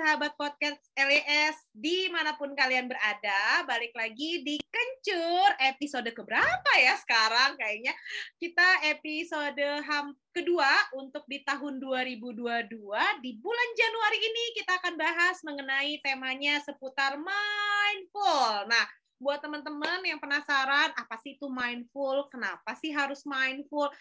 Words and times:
sahabat 0.00 0.32
podcast 0.40 0.80
LES 0.96 1.60
di 1.76 2.08
mana 2.08 2.32
pun 2.40 2.56
kalian 2.56 2.88
berada. 2.88 3.60
Balik 3.68 3.92
lagi 3.92 4.40
di 4.40 4.56
Kencur 4.56 5.52
episode 5.60 6.08
keberapa 6.16 6.72
ya 6.80 6.96
sekarang 7.04 7.60
kayaknya. 7.60 7.92
Kita 8.40 8.88
episode 8.96 9.60
ham 9.60 10.16
kedua 10.32 10.72
untuk 10.96 11.28
di 11.28 11.44
tahun 11.44 11.76
2022. 11.84 12.80
Di 13.20 13.30
bulan 13.44 13.70
Januari 13.76 14.18
ini 14.24 14.44
kita 14.56 14.80
akan 14.80 14.94
bahas 14.96 15.36
mengenai 15.44 16.00
temanya 16.00 16.64
seputar 16.64 17.20
mindful. 17.20 18.72
Nah, 18.72 18.88
buat 19.20 19.44
teman-teman 19.44 20.00
yang 20.00 20.16
penasaran 20.16 20.96
apa 20.96 21.20
sih 21.20 21.36
itu 21.36 21.44
mindful, 21.52 22.24
kenapa 22.32 22.72
sih 22.80 22.88
harus 22.88 23.28
mindful, 23.28 23.92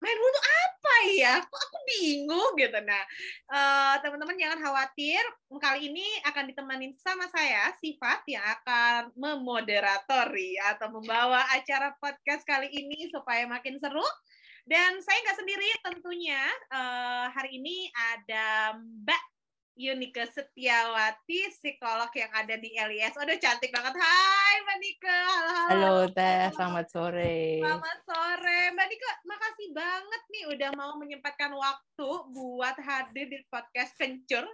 mindful 0.00 0.28
itu 0.28 0.42
apa 0.44 0.96
ya? 1.16 1.34
Kok 1.44 1.62
aku 1.70 1.78
bingung 1.86 2.52
gitu. 2.58 2.78
Nah, 2.84 3.02
uh, 3.52 3.94
teman-teman 4.00 4.36
jangan 4.36 4.58
khawatir. 4.60 5.22
Kali 5.56 5.88
ini 5.92 6.06
akan 6.26 6.44
ditemani 6.52 6.92
sama 7.00 7.26
saya, 7.32 7.72
Sifat, 7.80 8.24
yang 8.28 8.44
akan 8.44 9.14
memoderatori 9.16 10.58
atau 10.74 10.92
membawa 10.92 11.44
acara 11.54 11.94
podcast 12.00 12.44
kali 12.44 12.68
ini 12.72 13.08
supaya 13.08 13.48
makin 13.48 13.78
seru. 13.80 14.04
Dan 14.66 14.98
saya 14.98 15.18
nggak 15.22 15.38
sendiri 15.38 15.68
tentunya. 15.86 16.42
Uh, 16.74 17.30
hari 17.30 17.62
ini 17.62 17.86
ada 17.94 18.74
Mbak 18.74 19.35
Yunike 19.76 20.24
Setiawati, 20.32 21.52
psikolog 21.52 22.08
yang 22.16 22.32
ada 22.32 22.56
di 22.56 22.72
LIS. 22.72 23.12
Udah 23.12 23.36
cantik 23.36 23.68
banget. 23.68 23.92
Hai 23.92 24.54
Mbak 24.64 24.76
Nike. 24.80 25.04
Halo, 25.04 25.52
halo. 25.52 25.68
Halo 25.68 25.94
Teh, 26.16 26.48
selamat 26.56 26.86
sore. 26.88 27.60
Selamat 27.60 27.98
sore. 28.08 28.60
Mbak 28.72 28.86
Nike, 28.88 29.10
makasih 29.28 29.68
banget 29.76 30.22
nih 30.32 30.44
udah 30.48 30.70
mau 30.72 30.96
menyempatkan 30.96 31.52
waktu 31.52 32.08
buat 32.32 32.76
hadir 32.80 33.28
di 33.28 33.38
podcast 33.52 33.92
Kencur. 34.00 34.48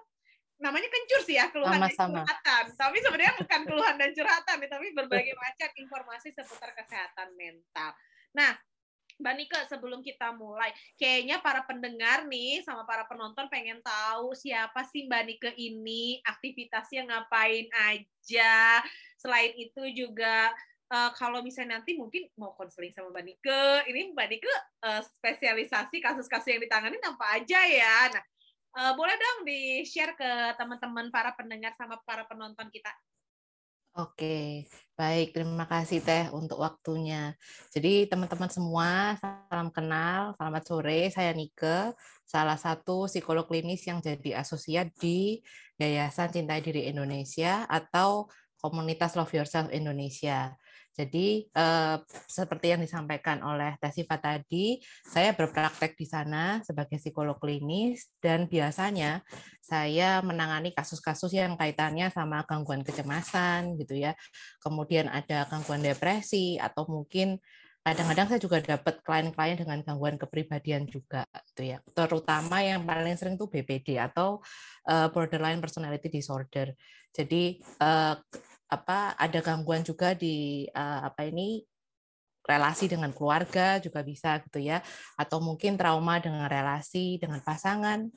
Namanya 0.59 0.91
kencur 0.91 1.23
sih 1.23 1.39
ya, 1.39 1.55
keluhan 1.55 1.79
Sama 1.79 1.87
-sama. 1.95 2.23
dan 2.23 2.27
curhatan. 2.27 2.65
Tapi 2.75 2.97
sebenarnya 2.99 3.35
bukan 3.39 3.61
keluhan 3.71 3.95
dan 4.03 4.11
curhatan, 4.11 4.57
tapi 4.59 4.87
berbagai 4.91 5.35
macam 5.39 5.71
informasi 5.79 6.35
seputar 6.35 6.75
kesehatan 6.75 7.31
mental. 7.39 7.95
Nah, 8.35 8.59
Mbak 9.21 9.35
Nika, 9.37 9.61
sebelum 9.69 10.01
kita 10.01 10.33
mulai, 10.37 10.71
kayaknya 10.97 11.41
para 11.41 11.65
pendengar 11.67 12.25
nih 12.29 12.63
sama 12.63 12.87
para 12.89 13.05
penonton 13.09 13.49
pengen 13.51 13.81
tahu 13.83 14.33
siapa 14.37 14.87
sih 14.89 15.09
Mbak 15.09 15.23
Nika 15.27 15.51
ini, 15.57 16.21
aktivitasnya 16.25 17.09
ngapain 17.09 17.67
aja. 17.93 18.81
Selain 19.19 19.53
itu 19.59 19.83
juga 19.93 20.51
uh, 20.93 21.11
kalau 21.17 21.41
misalnya 21.41 21.81
nanti 21.81 21.97
mungkin 21.97 22.29
mau 22.37 22.53
konseling 22.53 22.93
sama 22.93 23.09
Mbak 23.13 23.25
Nika, 23.25 23.65
ini 23.89 24.13
Mbak 24.13 24.29
Nika 24.29 24.55
uh, 24.85 25.03
spesialisasi 25.19 26.05
kasus-kasus 26.05 26.53
yang 26.53 26.63
ditangani 26.63 27.01
apa 27.01 27.27
aja 27.41 27.61
ya. 27.65 27.97
Nah, 28.13 28.25
uh, 28.77 28.93
boleh 28.93 29.17
dong 29.17 29.49
di-share 29.49 30.13
ke 30.13 30.31
teman-teman 30.61 31.09
para 31.09 31.33
pendengar 31.33 31.73
sama 31.77 31.97
para 32.05 32.29
penonton 32.29 32.69
kita. 32.69 32.93
Oke, 33.93 34.65
baik. 34.97 35.35
Terima 35.35 35.65
kasih 35.65 36.05
Teh 36.05 36.29
untuk 36.31 36.61
waktunya. 36.61 37.33
Jadi 37.73 38.07
teman-teman 38.07 38.51
semua, 38.53 39.17
salam 39.19 39.69
kenal, 39.73 40.37
selamat 40.37 40.63
sore. 40.63 41.01
Saya 41.11 41.33
Nike, 41.33 41.97
salah 42.23 42.57
satu 42.61 43.09
psikolog 43.09 43.49
klinis 43.49 43.83
yang 43.89 43.99
jadi 44.05 44.45
asosiat 44.45 44.93
di 44.97 45.41
Yayasan 45.81 46.31
Cintai 46.31 46.63
Diri 46.63 46.87
Indonesia 46.87 47.67
atau 47.67 48.29
Komunitas 48.63 49.19
Love 49.19 49.35
Yourself 49.35 49.75
Indonesia. 49.75 50.55
Jadi 50.93 51.49
eh, 51.49 51.97
seperti 52.29 52.77
yang 52.77 52.85
disampaikan 52.85 53.41
oleh 53.41 53.81
Tesifa 53.81 54.21
tadi, 54.21 54.77
saya 55.09 55.33
berpraktek 55.33 55.97
di 55.97 56.05
sana 56.05 56.61
sebagai 56.61 57.01
psikolog 57.01 57.41
klinis 57.41 58.13
dan 58.21 58.45
biasanya 58.45 59.25
saya 59.65 60.21
menangani 60.21 60.77
kasus-kasus 60.77 61.33
yang 61.33 61.57
kaitannya 61.57 62.13
sama 62.13 62.45
gangguan 62.45 62.85
kecemasan 62.85 63.81
gitu 63.81 63.97
ya. 63.97 64.13
Kemudian 64.61 65.09
ada 65.09 65.49
gangguan 65.49 65.81
depresi 65.81 66.61
atau 66.61 66.85
mungkin 66.85 67.41
kadang-kadang 67.83 68.31
saya 68.31 68.41
juga 68.41 68.63
dapat 68.63 69.03
klien-klien 69.03 69.59
dengan 69.59 69.83
gangguan 69.83 70.15
kepribadian 70.15 70.87
juga 70.87 71.27
gitu 71.51 71.73
ya. 71.73 71.81
Terutama 71.97 72.63
yang 72.63 72.87
paling 72.87 73.17
sering 73.17 73.35
itu 73.41 73.49
BPD 73.49 73.97
atau 73.97 74.45
eh, 74.87 75.09
borderline 75.09 75.59
personality 75.65 76.13
disorder. 76.13 76.77
Jadi 77.17 77.59
eh, 77.59 78.15
apa 78.73 79.13
ada 79.21 79.39
gangguan 79.45 79.85
juga 79.85 80.17
di 80.17 80.65
uh, 80.73 81.13
apa 81.13 81.29
ini 81.29 81.61
relasi 82.43 82.91
dengan 82.91 83.13
keluarga 83.13 83.79
juga 83.79 84.01
bisa 84.01 84.41
gitu 84.43 84.59
ya. 84.59 84.81
Atau 85.21 85.45
mungkin 85.45 85.77
trauma 85.77 86.19
dengan 86.19 86.49
relasi 86.49 87.21
dengan 87.21 87.45
pasangan 87.45 88.09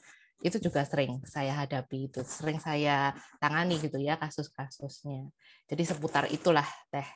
itu 0.44 0.58
juga 0.60 0.84
sering 0.84 1.24
saya 1.24 1.56
hadapi 1.56 2.12
itu 2.12 2.22
sering 2.28 2.60
saya 2.60 3.16
tangani 3.40 3.80
gitu 3.80 3.98
ya 3.98 4.20
kasus-kasusnya 4.20 5.32
jadi 5.66 5.82
seputar 5.82 6.30
itulah 6.30 6.66
teh 6.94 7.08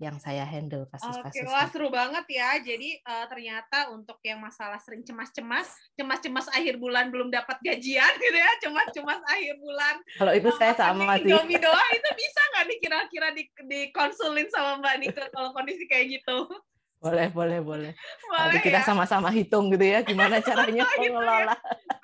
yang 0.00 0.16
saya 0.16 0.46
handle 0.48 0.88
kasus-kasusnya. 0.88 1.44
Oke, 1.44 1.52
wah 1.52 1.66
seru 1.68 1.92
banget 1.92 2.24
ya. 2.30 2.56
Jadi 2.56 2.96
uh, 3.04 3.28
ternyata 3.28 3.92
untuk 3.92 4.16
yang 4.24 4.40
masalah 4.40 4.80
sering 4.80 5.04
cemas-cemas, 5.04 5.68
cemas-cemas 5.92 6.48
akhir 6.56 6.80
bulan 6.80 7.12
belum 7.12 7.28
dapat 7.28 7.60
gajian 7.60 8.08
gitu 8.16 8.38
ya, 8.38 8.50
cemas-cemas 8.64 9.20
akhir 9.28 9.60
bulan. 9.60 10.00
Kalau 10.16 10.32
itu 10.32 10.48
saya 10.56 10.72
sama 10.72 11.20
sih. 11.20 11.28
Indomie 11.28 11.60
doang 11.60 11.90
itu 11.92 12.10
bisa 12.16 12.40
nggak 12.54 12.64
nih 12.64 12.78
kira-kira 12.80 13.28
di, 13.36 13.42
di 13.68 13.80
konsulin 13.92 14.48
sama 14.48 14.80
Mbak 14.80 14.94
Nika 15.04 15.24
kalau 15.28 15.52
kondisi 15.52 15.84
kayak 15.84 16.08
gitu? 16.08 16.48
Boleh, 16.98 17.30
boleh, 17.30 17.60
boleh. 17.62 17.92
boleh 17.94 18.40
Nanti 18.50 18.58
kita 18.58 18.82
ya? 18.82 18.86
sama-sama 18.86 19.30
hitung 19.30 19.70
gitu 19.70 19.86
ya, 19.86 20.02
gimana 20.02 20.42
caranya 20.42 20.82
gitu 20.96 21.14
mengelola. 21.14 21.54
Ya? 21.54 21.56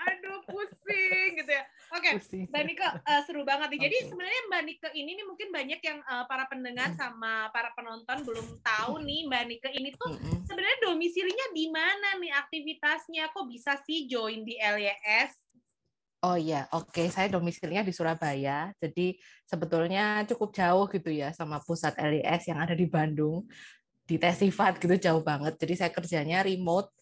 Aduh, 0.06 0.38
pusing 0.46 1.30
gitu 1.40 1.50
ya. 1.50 1.64
Oke, 2.14 2.26
okay. 2.30 2.42
Mbak 2.46 2.62
Nike 2.70 2.84
uh, 2.86 3.20
seru 3.26 3.42
banget 3.42 3.68
nih. 3.74 3.80
Jadi 3.90 3.96
okay. 3.98 4.08
sebenarnya 4.10 4.42
Mbak 4.46 4.62
Nike 4.62 4.88
ini 4.94 5.10
nih 5.18 5.26
mungkin 5.26 5.48
banyak 5.50 5.80
yang 5.82 5.98
uh, 6.06 6.24
para 6.30 6.44
pendengar 6.46 6.88
hmm. 6.94 6.98
sama 6.98 7.50
para 7.50 7.70
penonton 7.74 8.18
belum 8.22 8.46
tahu 8.62 9.02
nih 9.02 9.20
Mbak 9.26 9.42
Nike 9.50 9.70
ini 9.74 9.90
tuh 9.98 10.14
hmm. 10.14 10.46
sebenarnya 10.46 10.78
domisilinya 10.86 11.46
di 11.50 11.64
mana 11.68 12.08
nih 12.22 12.32
aktivitasnya? 12.38 13.24
Kok 13.34 13.46
bisa 13.50 13.74
sih 13.82 14.06
join 14.06 14.46
di 14.46 14.54
LYS? 14.58 15.32
Oh 16.24 16.40
iya, 16.40 16.64
oke. 16.72 16.88
Okay. 16.94 17.12
Saya 17.12 17.28
domisilinya 17.28 17.84
di 17.84 17.92
Surabaya. 17.92 18.72
Jadi 18.80 19.20
sebetulnya 19.44 20.24
cukup 20.24 20.56
jauh 20.56 20.86
gitu 20.88 21.10
ya 21.12 21.34
sama 21.36 21.60
pusat 21.60 21.92
LIS 22.00 22.48
yang 22.48 22.64
ada 22.64 22.72
di 22.72 22.88
Bandung. 22.88 23.44
Di 24.04 24.16
Tesifat 24.16 24.80
gitu 24.80 24.96
jauh 24.96 25.20
banget. 25.20 25.56
Jadi 25.60 25.74
saya 25.76 25.90
kerjanya 25.92 26.44
remote 26.44 26.92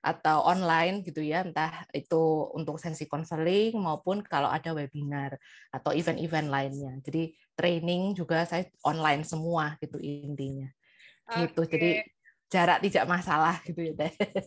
atau 0.00 0.48
online 0.48 1.04
gitu 1.04 1.20
ya, 1.20 1.44
entah 1.44 1.84
itu 1.92 2.48
untuk 2.56 2.80
sensi 2.80 3.04
konseling 3.04 3.76
maupun 3.76 4.24
kalau 4.24 4.48
ada 4.48 4.72
webinar 4.72 5.36
atau 5.68 5.92
event-event 5.92 6.48
lainnya. 6.48 6.92
Jadi 7.04 7.36
training 7.52 8.16
juga 8.16 8.48
saya 8.48 8.64
online 8.84 9.28
semua 9.28 9.76
gitu 9.76 10.00
intinya. 10.00 10.72
Okay. 11.28 11.52
Gitu. 11.52 11.60
Jadi 11.68 11.90
jarak 12.50 12.82
tidak 12.82 13.06
masalah 13.06 13.62
gitu 13.62 13.78
ya. 13.78 13.94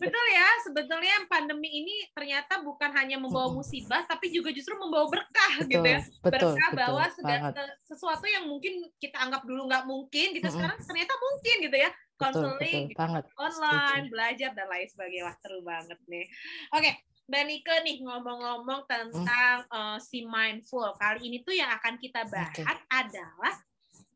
Betul 0.04 0.26
ya, 0.28 0.48
sebetulnya 0.60 1.24
pandemi 1.24 1.72
ini 1.72 2.04
ternyata 2.12 2.60
bukan 2.60 2.92
hanya 2.92 3.16
membawa 3.16 3.48
musibah 3.48 4.04
tapi 4.04 4.28
juga 4.28 4.52
justru 4.52 4.76
membawa 4.76 5.08
berkah 5.08 5.64
betul, 5.64 5.70
gitu 5.72 5.88
ya. 5.88 6.00
Betul, 6.20 6.52
berkah 6.52 6.68
betul, 6.68 6.80
bahwa 6.84 7.04
segala, 7.16 7.48
sesuatu 7.88 8.26
yang 8.28 8.44
mungkin 8.44 8.92
kita 9.00 9.16
anggap 9.16 9.48
dulu 9.48 9.64
nggak 9.64 9.88
mungkin 9.88 10.36
gitu 10.36 10.44
mm 10.44 10.52
-hmm. 10.52 10.56
sekarang 10.60 10.78
ternyata 10.84 11.14
mungkin 11.16 11.56
gitu 11.64 11.76
ya. 11.80 11.90
Konseling 12.14 12.94
online, 12.94 14.06
Setuju. 14.06 14.12
belajar 14.14 14.50
dan 14.54 14.66
lain 14.70 14.86
sebagainya. 14.86 15.24
Wah, 15.26 15.36
seru 15.42 15.60
banget 15.66 15.98
nih. 16.06 16.24
Oke, 16.70 16.90
Mbak 17.24 17.42
Nike 17.48 17.76
nih 17.88 17.96
ngomong-ngomong 18.04 18.80
tentang 18.84 19.64
hmm. 19.66 19.74
uh, 19.74 19.98
si 19.98 20.22
mindful. 20.28 20.92
Kali 21.00 21.24
ini 21.24 21.40
tuh 21.40 21.56
yang 21.56 21.72
akan 21.72 21.96
kita 21.96 22.22
bahas 22.28 22.52
okay. 22.52 22.68
adalah 22.92 23.54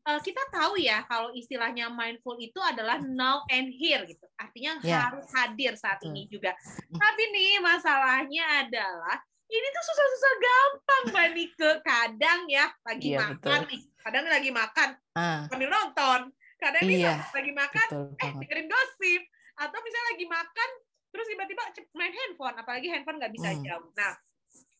uh, 0.05 0.19
kita 0.21 0.41
tahu 0.53 0.77
ya 0.77 1.01
kalau 1.09 1.33
istilahnya 1.33 1.89
mindful 1.89 2.37
itu 2.37 2.57
adalah 2.61 3.01
now 3.01 3.41
and 3.49 3.73
here 3.73 4.05
gitu. 4.05 4.25
Artinya 4.37 4.77
yeah. 4.85 5.09
harus 5.09 5.25
hadir 5.33 5.73
saat 5.73 5.99
hmm. 6.05 6.13
ini 6.13 6.21
juga. 6.29 6.53
Tapi 6.93 7.23
nih 7.33 7.59
masalahnya 7.59 8.65
adalah 8.65 9.17
ini 9.49 9.67
tuh 9.73 9.83
susah-susah 9.89 10.33
gampang 10.37 11.03
Mbak 11.09 11.27
Nike. 11.33 11.69
Kadang 11.81 12.41
ya 12.45 12.65
lagi 12.85 13.09
yeah, 13.09 13.19
makan 13.25 13.59
betul. 13.65 13.69
nih, 13.73 13.81
kadang 14.05 14.25
lagi 14.29 14.49
makan 14.53 14.89
uh. 15.17 15.41
sambil 15.49 15.69
nonton. 15.73 16.21
Kadang 16.59 16.83
iya, 16.85 17.15
nih 17.15 17.31
lagi 17.39 17.51
makan, 17.55 17.87
eh 18.19 18.31
dengerin 18.35 18.67
gosip. 18.67 19.21
Atau 19.55 19.79
misalnya 19.79 20.07
lagi 20.15 20.25
makan, 20.27 20.69
terus 21.11 21.25
tiba-tiba 21.31 21.61
main 21.95 22.13
handphone. 22.13 22.55
Apalagi 22.59 22.87
handphone 22.91 23.17
nggak 23.19 23.33
bisa 23.33 23.49
hmm. 23.55 23.63
jauh. 23.63 23.87
Nah, 23.95 24.13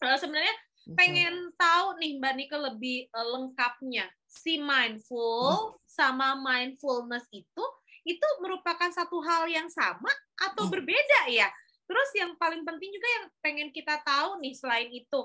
uh, 0.03 0.17
sebenarnya 0.19 0.55
pengen 0.99 1.53
tahu 1.55 1.99
nih 1.99 2.11
Mbak 2.19 2.33
Nike 2.35 2.57
lebih 2.57 2.97
uh, 3.15 3.27
lengkapnya 3.37 4.11
si 4.27 4.59
mindful 4.59 5.75
hmm. 5.75 5.75
sama 5.87 6.35
mindfulness 6.39 7.25
itu 7.33 7.65
itu 8.07 8.27
merupakan 8.41 8.89
satu 8.89 9.21
hal 9.21 9.45
yang 9.51 9.67
sama 9.69 10.09
atau 10.39 10.67
hmm. 10.67 10.73
berbeda 10.75 11.21
ya? 11.31 11.47
Terus 11.89 12.09
yang 12.15 12.37
paling 12.37 12.61
penting 12.67 12.89
juga 12.93 13.07
yang 13.17 13.25
pengen 13.41 13.69
kita 13.73 13.97
tahu 14.05 14.37
nih 14.39 14.53
selain 14.53 14.89
itu, 14.93 15.19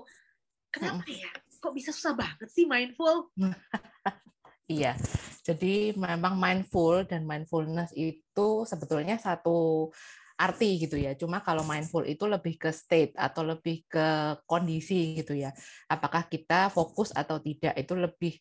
kenapa 0.72 1.04
hmm. 1.04 1.20
ya? 1.20 1.30
Kok 1.60 1.72
bisa 1.76 1.90
susah 1.92 2.14
banget 2.16 2.48
sih 2.50 2.64
mindful? 2.64 3.30
iya, 4.70 4.96
jadi 5.44 5.93
memang 5.93 6.40
mindful 6.40 7.05
dan 7.05 7.28
mindfulness 7.28 7.93
itu 7.93 8.64
sebetulnya 8.64 9.20
satu 9.20 9.93
arti 10.34 10.82
gitu 10.87 10.99
ya. 10.99 11.14
Cuma 11.14 11.40
kalau 11.44 11.62
mindful 11.62 12.02
itu 12.08 12.26
lebih 12.26 12.58
ke 12.58 12.70
state 12.75 13.14
atau 13.14 13.46
lebih 13.46 13.87
ke 13.87 14.38
kondisi 14.50 15.20
gitu 15.22 15.37
ya. 15.38 15.55
Apakah 15.87 16.26
kita 16.26 16.72
fokus 16.75 17.14
atau 17.14 17.38
tidak 17.38 17.75
itu 17.78 17.94
lebih 17.94 18.34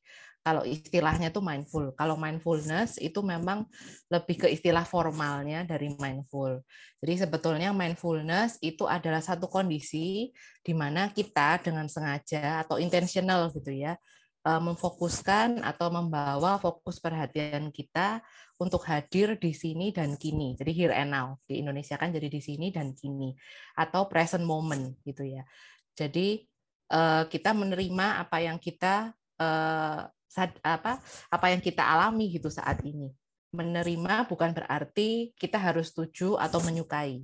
kalau 0.44 0.68
istilahnya 0.68 1.32
itu 1.32 1.40
mindful. 1.40 1.96
Kalau 1.96 2.20
mindfulness 2.20 3.00
itu 3.00 3.24
memang 3.24 3.64
lebih 4.12 4.44
ke 4.44 4.48
istilah 4.52 4.84
formalnya 4.84 5.64
dari 5.64 5.88
mindful. 5.96 6.60
Jadi 7.00 7.14
sebetulnya 7.24 7.72
mindfulness 7.72 8.60
itu 8.60 8.84
adalah 8.84 9.24
satu 9.24 9.48
kondisi 9.48 10.36
di 10.60 10.74
mana 10.76 11.08
kita 11.16 11.64
dengan 11.64 11.88
sengaja 11.88 12.68
atau 12.68 12.76
intentional 12.76 13.56
gitu 13.56 13.72
ya 13.72 13.96
memfokuskan 14.44 15.64
atau 15.64 15.88
membawa 15.88 16.60
fokus 16.60 17.00
perhatian 17.00 17.72
kita 17.72 18.20
untuk 18.60 18.84
hadir 18.88 19.40
di 19.40 19.56
sini 19.56 19.96
dan 19.96 20.20
kini. 20.20 20.56
Jadi 20.60 20.72
here 20.76 20.94
and 20.96 21.16
now. 21.16 21.40
Di 21.48 21.64
Indonesia 21.64 21.96
kan 21.96 22.12
jadi 22.12 22.28
di 22.28 22.44
sini 22.44 22.70
dan 22.70 22.92
kini 22.92 23.32
atau 23.80 24.08
present 24.12 24.44
moment 24.44 25.00
gitu 25.08 25.24
ya. 25.24 25.44
Jadi 25.96 26.44
eh, 26.92 27.24
kita 27.28 27.52
menerima 27.56 28.24
apa 28.24 28.38
yang 28.44 28.60
kita 28.60 29.16
eh, 29.40 30.02
apa 30.66 30.98
apa 31.30 31.46
yang 31.54 31.62
kita 31.62 31.84
alami 31.86 32.34
gitu 32.36 32.50
saat 32.50 32.82
ini. 32.84 33.14
Menerima 33.54 34.26
bukan 34.26 34.50
berarti 34.50 35.32
kita 35.38 35.62
harus 35.62 35.94
setuju 35.94 36.42
atau 36.42 36.58
menyukai. 36.66 37.22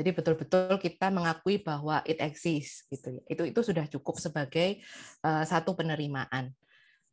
Jadi 0.00 0.16
betul-betul 0.16 0.80
kita 0.80 1.12
mengakui 1.12 1.60
bahwa 1.60 2.00
it 2.08 2.16
exists 2.24 2.88
gitu 2.88 3.20
ya. 3.20 3.22
Itu 3.28 3.44
itu 3.44 3.60
sudah 3.60 3.84
cukup 3.84 4.16
sebagai 4.16 4.80
uh, 5.20 5.44
satu 5.44 5.76
penerimaan. 5.76 6.56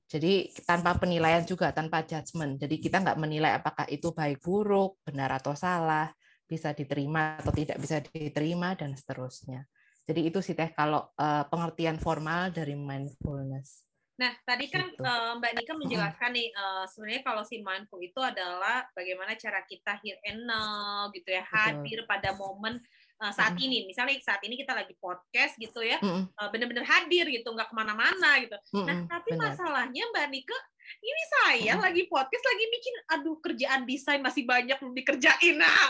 Jadi 0.08 0.56
tanpa 0.64 0.96
penilaian 0.96 1.44
juga, 1.44 1.76
tanpa 1.76 2.08
judgement. 2.08 2.56
Jadi 2.56 2.80
kita 2.80 3.04
nggak 3.04 3.20
menilai 3.20 3.60
apakah 3.60 3.84
itu 3.92 4.16
baik 4.16 4.40
buruk, 4.40 5.04
benar 5.04 5.36
atau 5.36 5.52
salah, 5.52 6.08
bisa 6.48 6.72
diterima 6.72 7.36
atau 7.44 7.52
tidak 7.52 7.76
bisa 7.76 8.00
diterima 8.00 8.72
dan 8.80 8.96
seterusnya. 8.96 9.68
Jadi 10.08 10.32
itu 10.32 10.40
sih 10.40 10.56
teh 10.56 10.72
kalau 10.72 11.12
uh, 11.20 11.44
pengertian 11.52 12.00
formal 12.00 12.56
dari 12.56 12.80
mindfulness. 12.80 13.87
Nah, 14.18 14.34
tadi 14.42 14.66
kan 14.66 14.90
uh, 14.98 15.38
Mbak 15.38 15.54
Nika 15.62 15.74
menjelaskan 15.78 16.34
nih, 16.34 16.50
uh, 16.58 16.90
sebenarnya 16.90 17.22
kalau 17.22 17.46
si 17.46 17.62
mindful 17.62 18.02
itu 18.02 18.18
adalah 18.18 18.90
bagaimana 18.98 19.38
cara 19.38 19.62
kita 19.62 19.94
here 20.02 20.18
and 20.26 20.42
now, 20.50 21.06
gitu 21.14 21.30
ya, 21.30 21.46
hadir 21.46 22.02
pada 22.10 22.34
momen 22.34 22.82
uh, 23.22 23.34
saat 23.34 23.54
mm. 23.54 23.66
ini. 23.66 23.78
Misalnya 23.86 24.18
saat 24.26 24.42
ini 24.42 24.58
kita 24.58 24.74
lagi 24.74 24.98
podcast 24.98 25.54
gitu 25.62 25.86
ya, 25.86 26.02
mm. 26.02 26.34
uh, 26.34 26.50
benar-benar 26.50 26.86
hadir 26.86 27.30
gitu, 27.30 27.46
nggak 27.46 27.70
ke 27.70 27.76
mana-mana 27.78 28.42
gitu. 28.42 28.58
Mm. 28.74 28.86
Nah, 28.90 28.98
tapi 29.06 29.38
Bener. 29.38 29.54
masalahnya 29.54 30.04
Mbak 30.10 30.28
Nika, 30.34 30.58
ini 30.98 31.24
saya 31.38 31.74
mm. 31.78 31.82
lagi 31.86 32.04
podcast, 32.10 32.42
lagi 32.42 32.66
mikir, 32.74 32.94
aduh 33.14 33.38
kerjaan 33.38 33.82
desain 33.86 34.22
masih 34.26 34.50
banyak 34.50 34.78
belum 34.82 34.98
dikerjain. 34.98 35.56
Nah, 35.68 35.90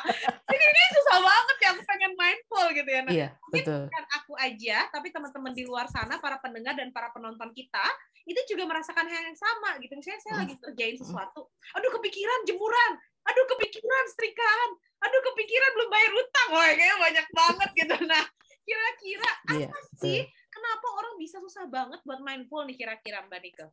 ini, 0.51 0.63
ini 0.63 0.81
susah 0.95 1.19
banget 1.23 1.57
ya, 1.59 1.67
aku 1.75 1.81
pengen 1.83 2.11
mindful 2.15 2.67
gitu 2.71 2.89
ya. 2.89 3.01
Nah, 3.03 3.13
iya, 3.13 3.27
betul. 3.51 3.87
bukan 3.87 4.05
aku 4.15 4.33
aja, 4.39 4.77
tapi 4.91 5.07
teman-teman 5.11 5.51
di 5.55 5.63
luar 5.67 5.87
sana, 5.91 6.19
para 6.19 6.39
pendengar 6.39 6.73
dan 6.75 6.89
para 6.95 7.11
penonton 7.11 7.51
kita, 7.51 7.83
itu 8.27 8.41
juga 8.51 8.67
merasakan 8.67 9.07
hal 9.07 9.21
yang 9.31 9.39
sama 9.39 9.79
gitu. 9.79 9.95
Misalnya 9.95 10.21
saya 10.21 10.35
lagi 10.43 10.53
kerjain 10.59 10.99
sesuatu 10.99 11.47
aduh 11.73 11.91
kepikiran 11.95 12.39
jemuran 12.43 12.91
aduh 13.27 13.45
kepikiran 13.55 14.03
setrikaan 14.11 14.69
aduh 14.99 15.21
kepikiran 15.31 15.69
belum 15.79 15.89
bayar 15.89 16.11
utang. 16.11 16.47
Wah 16.51 16.71
kayaknya 16.75 16.97
banyak 16.99 17.27
banget 17.31 17.69
gitu. 17.73 17.95
Nah 18.11 18.23
kira-kira 18.67 19.31
iya, 19.55 19.71
apa 19.71 19.79
yeah, 19.79 19.95
sih 19.95 20.19
kenapa 20.51 20.87
orang 20.99 21.15
bisa 21.15 21.39
susah 21.39 21.71
banget 21.71 22.03
buat 22.03 22.19
mindful 22.19 22.67
nih 22.67 22.75
kira-kira 22.75 23.23
mbak 23.23 23.39
Nika 23.39 23.71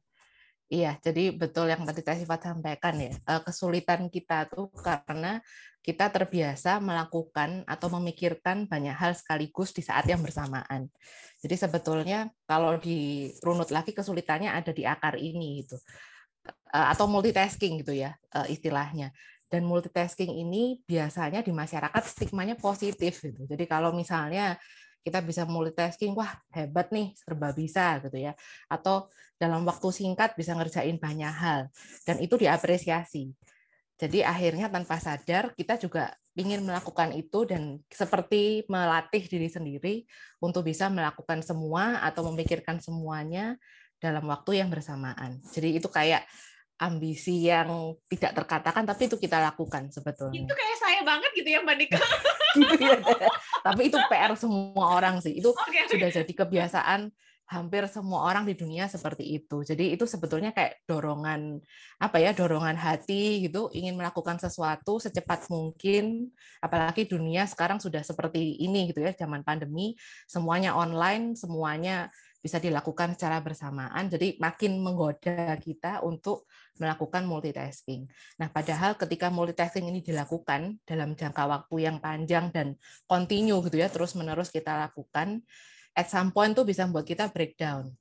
Iya, 0.73 0.97
jadi 0.99 1.31
betul 1.37 1.69
yang 1.69 1.85
tadi 1.85 2.01
Teh 2.01 2.17
Sifat 2.17 2.41
sampaikan 2.51 2.97
ya. 2.97 3.13
Kesulitan 3.45 4.09
kita 4.09 4.49
tuh 4.49 4.73
karena 4.73 5.39
kita 5.85 6.09
terbiasa 6.09 6.81
melakukan 6.81 7.69
atau 7.69 7.93
memikirkan 8.01 8.65
banyak 8.65 8.97
hal 8.97 9.13
sekaligus 9.13 9.77
di 9.77 9.85
saat 9.85 10.09
yang 10.09 10.25
bersamaan. 10.25 10.89
Jadi 11.45 11.55
sebetulnya 11.61 12.33
kalau 12.49 12.81
dirunut 12.81 13.69
lagi 13.69 13.93
kesulitannya 13.93 14.49
ada 14.49 14.73
di 14.73 14.89
akar 14.89 15.21
ini 15.21 15.61
gitu. 15.61 15.77
Eh, 16.49 16.87
atau 16.91 17.05
multitasking 17.05 17.85
gitu 17.85 17.93
ya 17.93 18.17
eh, 18.33 18.49
istilahnya. 18.57 19.13
Dan 19.53 19.69
multitasking 19.69 20.33
ini 20.33 20.81
biasanya 20.83 21.45
di 21.45 21.53
masyarakat 21.53 22.03
stigmanya 22.09 22.57
positif 22.57 23.21
gitu. 23.21 23.45
Jadi 23.45 23.65
kalau 23.69 23.93
misalnya 23.93 24.57
kita 25.05 25.21
bisa 25.21 25.45
multitasking, 25.45 26.17
wah 26.17 26.33
hebat 26.51 26.89
nih, 26.89 27.13
serba 27.13 27.53
bisa 27.53 28.01
gitu 28.01 28.17
ya. 28.17 28.33
Atau 28.73 29.13
dalam 29.37 29.63
waktu 29.69 29.93
singkat 29.93 30.33
bisa 30.33 30.57
ngerjain 30.57 30.97
banyak 30.97 31.31
hal. 31.31 31.69
Dan 32.09 32.25
itu 32.25 32.41
diapresiasi. 32.41 33.37
Jadi 33.95 34.27
akhirnya 34.27 34.67
tanpa 34.73 34.99
sadar 34.99 35.55
kita 35.55 35.79
juga 35.79 36.11
ingin 36.35 36.67
melakukan 36.67 37.15
itu 37.15 37.47
dan 37.47 37.79
seperti 37.87 38.67
melatih 38.67 39.23
diri 39.31 39.47
sendiri 39.47 39.95
untuk 40.43 40.67
bisa 40.67 40.91
melakukan 40.91 41.47
semua 41.47 42.03
atau 42.03 42.27
memikirkan 42.33 42.83
semuanya 42.83 43.55
dalam 44.03 44.27
waktu 44.27 44.59
yang 44.59 44.69
bersamaan. 44.73 45.39
Jadi 45.47 45.79
itu 45.79 45.87
kayak 45.87 46.27
ambisi 46.75 47.47
yang 47.47 47.95
tidak 48.11 48.35
terkatakan 48.35 48.83
tapi 48.83 49.07
itu 49.07 49.15
kita 49.15 49.39
lakukan 49.39 49.89
sebetulnya. 49.95 50.43
Itu 50.43 50.55
kayak 50.55 50.79
saya 50.79 51.01
banget 51.07 51.31
gitu 51.39 51.49
ya 51.55 51.61
Mbak 51.63 51.77
Nika. 51.79 52.03
tapi 53.67 53.83
itu 53.91 53.99
PR 54.11 54.33
semua 54.35 54.87
orang 54.99 55.23
sih. 55.23 55.39
Itu 55.39 55.55
okay, 55.55 55.87
sudah 55.87 56.11
jadi 56.11 56.33
kebiasaan 56.35 57.15
hampir 57.45 57.85
semua 57.93 58.25
orang 58.25 58.49
di 58.49 58.57
dunia 58.57 58.89
seperti 58.89 59.37
itu. 59.37 59.61
Jadi 59.61 59.93
itu 59.93 60.09
sebetulnya 60.09 60.51
kayak 60.57 60.81
dorongan 60.89 61.61
apa 62.01 62.17
ya, 62.17 62.33
dorongan 62.33 62.77
hati 62.77 63.45
gitu, 63.45 63.69
ingin 63.77 63.95
melakukan 63.95 64.41
sesuatu 64.41 64.97
secepat 64.97 65.53
mungkin. 65.53 66.33
Apalagi 66.65 67.05
dunia 67.05 67.45
sekarang 67.45 67.79
sudah 67.79 68.01
seperti 68.01 68.61
ini 68.65 68.89
gitu 68.91 69.05
ya, 69.05 69.13
zaman 69.13 69.45
pandemi, 69.45 69.93
semuanya 70.25 70.73
online, 70.73 71.37
semuanya 71.37 72.09
bisa 72.45 72.61
dilakukan 72.61 73.17
secara 73.17 73.41
bersamaan. 73.41 74.05
Jadi 74.13 74.37
makin 74.37 74.77
menggoda 74.85 75.57
kita 75.57 76.05
untuk 76.05 76.45
melakukan 76.77 77.25
multitasking. 77.25 78.05
Nah, 78.37 78.53
padahal 78.53 79.01
ketika 79.01 79.33
multitasking 79.33 79.89
ini 79.89 80.05
dilakukan 80.05 80.77
dalam 80.85 81.17
jangka 81.17 81.45
waktu 81.49 81.89
yang 81.89 81.97
panjang 82.05 82.53
dan 82.53 82.77
continue 83.09 83.65
gitu 83.65 83.81
ya, 83.81 83.89
terus-menerus 83.89 84.53
kita 84.53 84.77
lakukan, 84.77 85.41
at 85.95 86.11
some 86.11 86.35
point 86.35 86.53
tuh 86.53 86.67
bisa 86.67 86.85
membuat 86.85 87.07
kita 87.07 87.31
breakdown 87.31 87.95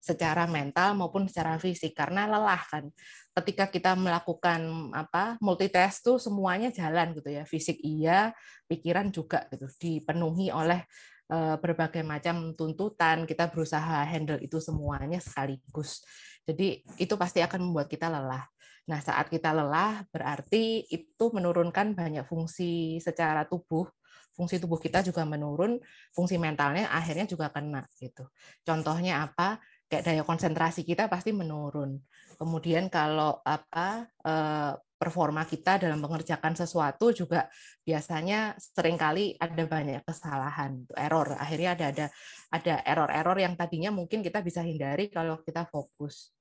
secara 0.00 0.48
mental 0.48 0.96
maupun 0.96 1.28
secara 1.28 1.60
fisik 1.60 1.92
karena 1.92 2.24
lelah 2.24 2.64
kan. 2.64 2.88
Ketika 3.36 3.68
kita 3.68 3.92
melakukan 3.94 4.90
apa 4.96 5.36
multitask 5.44 6.00
tuh 6.00 6.16
semuanya 6.16 6.72
jalan 6.72 7.12
gitu 7.12 7.28
ya. 7.28 7.44
Fisik 7.44 7.76
iya, 7.84 8.32
pikiran 8.64 9.12
juga 9.12 9.44
gitu 9.52 9.68
dipenuhi 9.76 10.48
oleh 10.48 10.80
eh, 11.28 11.56
berbagai 11.60 12.00
macam 12.00 12.56
tuntutan, 12.56 13.28
kita 13.28 13.52
berusaha 13.52 14.02
handle 14.08 14.40
itu 14.40 14.56
semuanya 14.56 15.20
sekaligus. 15.20 16.00
Jadi 16.48 16.80
itu 16.96 17.14
pasti 17.20 17.44
akan 17.44 17.70
membuat 17.70 17.92
kita 17.92 18.08
lelah. 18.08 18.48
Nah, 18.88 18.98
saat 18.98 19.28
kita 19.28 19.52
lelah 19.52 20.02
berarti 20.10 20.88
itu 20.88 21.24
menurunkan 21.30 21.94
banyak 21.94 22.24
fungsi 22.26 22.98
secara 22.98 23.44
tubuh 23.46 23.86
fungsi 24.34 24.62
tubuh 24.62 24.80
kita 24.80 25.04
juga 25.04 25.26
menurun, 25.26 25.78
fungsi 26.14 26.40
mentalnya 26.40 26.88
akhirnya 26.90 27.26
juga 27.28 27.50
kena 27.52 27.84
gitu. 27.98 28.26
Contohnya 28.64 29.26
apa? 29.26 29.60
Kayak 29.90 30.04
daya 30.06 30.22
konsentrasi 30.22 30.86
kita 30.86 31.10
pasti 31.10 31.34
menurun. 31.34 31.98
Kemudian 32.38 32.88
kalau 32.88 33.42
apa 33.42 34.06
eh, 34.22 34.72
performa 35.00 35.48
kita 35.48 35.80
dalam 35.80 35.96
mengerjakan 35.96 36.52
sesuatu 36.52 37.08
juga 37.16 37.48
biasanya 37.82 38.54
sering 38.60 39.00
kali 39.00 39.32
ada 39.40 39.64
banyak 39.64 40.04
kesalahan, 40.04 40.84
error. 40.92 41.36
Akhirnya 41.40 41.72
ada 41.72 41.86
ada 41.88 42.06
ada 42.52 42.74
error-error 42.84 43.38
yang 43.40 43.54
tadinya 43.56 43.88
mungkin 43.88 44.20
kita 44.20 44.44
bisa 44.44 44.60
hindari 44.60 45.08
kalau 45.08 45.40
kita 45.40 45.64
fokus 45.68 46.36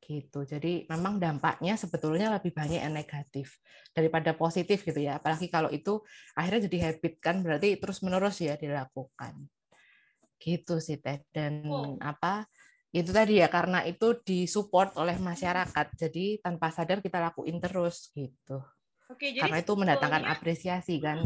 gitu. 0.00 0.42
Jadi 0.42 0.88
memang 0.90 1.20
dampaknya 1.20 1.76
sebetulnya 1.76 2.32
lebih 2.34 2.50
banyak 2.50 2.82
yang 2.82 2.94
negatif 2.96 3.60
daripada 3.94 4.34
positif 4.34 4.82
gitu 4.82 4.98
ya. 4.98 5.20
Apalagi 5.20 5.46
kalau 5.46 5.70
itu 5.70 6.02
akhirnya 6.34 6.66
jadi 6.66 6.78
habit 6.90 7.14
kan 7.22 7.44
berarti 7.44 7.78
terus-menerus 7.78 8.42
ya 8.42 8.58
dilakukan. 8.58 9.46
Gitu 10.40 10.80
sih 10.82 10.98
Teh. 10.98 11.22
Dan 11.30 11.62
oh. 11.68 11.94
apa 12.02 12.48
itu 12.90 13.14
tadi 13.14 13.38
ya 13.38 13.46
karena 13.46 13.86
itu 13.86 14.18
disupport 14.24 14.98
oleh 14.98 15.14
masyarakat. 15.20 15.86
Jadi 15.94 16.42
tanpa 16.42 16.74
sadar 16.74 16.98
kita 16.98 17.22
lakuin 17.22 17.62
terus 17.62 18.10
gitu. 18.16 18.58
Oke, 19.10 19.34
jadi 19.34 19.42
karena 19.42 19.58
itu 19.58 19.74
mendatangkan 19.74 20.22
apresiasi 20.22 21.02
kan. 21.02 21.18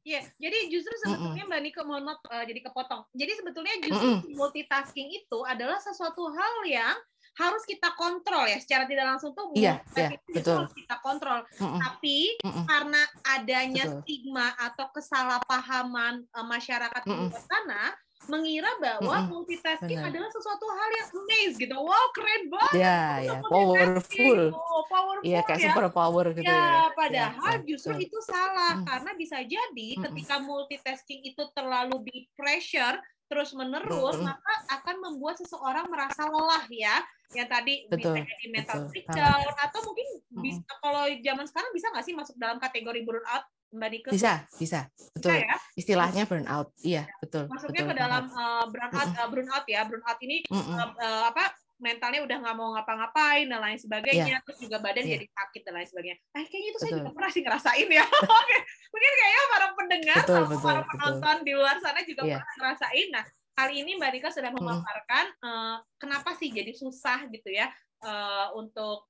Iya, 0.00 0.24
jadi 0.40 0.72
justru 0.72 0.88
sebetulnya 1.04 1.44
Mbak 1.44 1.60
Niko 1.68 1.80
mohon 1.84 2.08
maaf 2.08 2.24
uh, 2.32 2.44
jadi 2.48 2.64
kepotong. 2.64 3.04
Jadi 3.12 3.32
sebetulnya 3.36 3.74
justru 3.84 4.08
mm 4.08 4.18
-mm. 4.24 4.32
multitasking 4.40 5.08
itu 5.12 5.38
adalah 5.44 5.76
sesuatu 5.76 6.32
hal 6.32 6.54
yang 6.64 6.96
harus 7.36 7.62
kita 7.68 7.92
kontrol 7.94 8.48
ya 8.48 8.56
secara 8.56 8.88
tidak 8.88 9.04
langsung 9.12 9.36
tuh 9.36 9.52
iya, 9.52 9.84
iya, 9.92 10.16
betul. 10.32 10.64
harus 10.64 10.72
kita 10.72 10.96
kontrol. 11.04 11.44
Mm 11.60 11.68
-mm. 11.68 11.80
Tapi 11.84 12.18
mm 12.40 12.48
-mm. 12.48 12.64
karena 12.64 13.02
adanya 13.36 13.84
betul. 13.84 13.96
stigma 14.00 14.46
atau 14.56 14.86
kesalahpahaman 14.96 16.24
uh, 16.32 16.46
masyarakat 16.48 17.02
mm 17.04 17.12
-mm. 17.12 17.28
di 17.28 17.40
sana, 17.44 17.82
mengira 18.26 18.66
bahwa 18.82 19.06
mm-hmm. 19.06 19.30
multitasking 19.30 20.00
Benar. 20.02 20.10
adalah 20.10 20.30
sesuatu 20.34 20.66
hal 20.66 20.90
yang 20.90 21.08
amazing 21.14 21.62
gitu. 21.62 21.76
Wow, 21.78 22.06
keren 22.10 22.42
banget. 22.50 22.74
Ya, 22.80 23.02
ya, 23.22 23.38
powerful. 23.44 24.40
Oh, 24.50 24.82
powerful. 24.90 25.22
Iya, 25.22 25.40
kayak 25.46 25.60
ya. 25.62 25.66
super 25.70 25.86
power 25.94 26.26
gitu 26.34 26.48
ya. 26.48 26.56
ya. 26.56 26.84
padahal 26.96 27.54
ya, 27.62 27.64
justru 27.68 27.94
betul. 27.94 28.06
itu 28.10 28.18
salah 28.26 28.82
mm. 28.82 28.86
karena 28.88 29.10
bisa 29.14 29.38
jadi 29.46 29.88
mm-hmm. 29.94 30.04
ketika 30.10 30.36
multitasking 30.42 31.20
itu 31.22 31.42
terlalu 31.54 31.96
di 32.08 32.16
pressure 32.34 32.98
terus 33.26 33.50
menerus 33.58 34.16
mm-hmm. 34.18 34.30
maka 34.30 34.52
akan 34.70 34.96
membuat 35.02 35.36
seseorang 35.42 35.86
merasa 35.90 36.26
lelah 36.26 36.64
ya 36.70 36.96
yang 37.34 37.50
tadi 37.50 37.90
betul, 37.90 38.14
bisa 38.14 38.22
jadi 38.22 38.46
mental 38.54 38.80
breakdown 38.86 39.50
atau 39.58 39.80
mungkin 39.82 40.06
mm-hmm. 40.06 40.42
bisa 40.46 40.72
kalau 40.78 41.04
zaman 41.10 41.44
sekarang 41.50 41.70
bisa 41.74 41.86
nggak 41.90 42.04
sih 42.06 42.14
masuk 42.14 42.36
dalam 42.38 42.58
kategori 42.62 43.00
burnout 43.02 43.44
Mbak 43.74 43.88
Nike? 43.90 44.10
Bisa, 44.14 44.46
bisa. 44.62 44.86
Betul. 45.10 45.36
Bisa, 45.36 45.42
ya? 45.42 45.56
Istilahnya 45.74 46.22
burnout. 46.24 46.70
Iya, 46.86 47.02
betul. 47.18 47.50
Masuknya 47.50 47.82
betul, 47.82 47.90
ke 47.90 47.94
dalam 47.98 48.24
uh, 48.30 48.64
burnout, 48.70 49.10
uh, 49.10 49.26
burnout 49.26 49.66
ya. 49.66 49.80
Burnout 49.84 50.18
ini 50.22 50.46
mm 50.46 50.54
-mm. 50.54 50.76
Uh, 50.78 50.90
uh, 51.02 51.22
apa? 51.34 51.44
Mentalnya 51.76 52.24
udah 52.24 52.36
nggak 52.40 52.56
mau 52.56 52.72
ngapa-ngapain 52.72 53.44
dan 53.44 53.60
lain 53.60 53.76
sebagainya, 53.76 54.40
yeah. 54.40 54.44
terus 54.44 54.58
juga 54.64 54.80
badan 54.80 55.04
yeah. 55.04 55.20
jadi 55.20 55.26
sakit 55.28 55.62
dan 55.68 55.72
lain 55.76 55.88
sebagainya. 55.88 56.18
Eh, 56.32 56.44
kayaknya 56.48 56.68
itu 56.68 56.78
betul. 56.78 56.84
saya 56.88 56.92
juga 56.96 57.10
pernah 57.12 57.30
sih 57.30 57.42
ngerasain 57.44 57.88
ya. 57.88 58.04
Oke, 58.40 58.56
mungkin 58.92 59.12
kayaknya 59.12 59.42
para 59.52 59.66
pendengar 59.76 60.16
betul, 60.24 60.36
atau 60.36 60.46
betul, 60.48 60.64
para 60.64 60.82
penonton 60.88 61.36
betul. 61.36 61.46
di 61.46 61.52
luar 61.52 61.76
sana 61.84 62.00
juga 62.02 62.22
yeah. 62.24 62.40
pernah 62.40 62.54
ngerasain. 62.56 63.08
Nah, 63.12 63.24
kali 63.56 63.74
ini 63.84 63.90
Mbak 64.00 64.10
Dika 64.16 64.28
sudah 64.32 64.50
memaparkan 64.52 65.26
mm. 65.40 65.48
uh, 65.48 65.76
kenapa 65.96 66.36
sih 66.36 66.52
jadi 66.52 66.76
susah 66.76 67.24
gitu 67.32 67.48
ya 67.48 67.72
uh, 68.04 68.52
untuk 68.52 69.08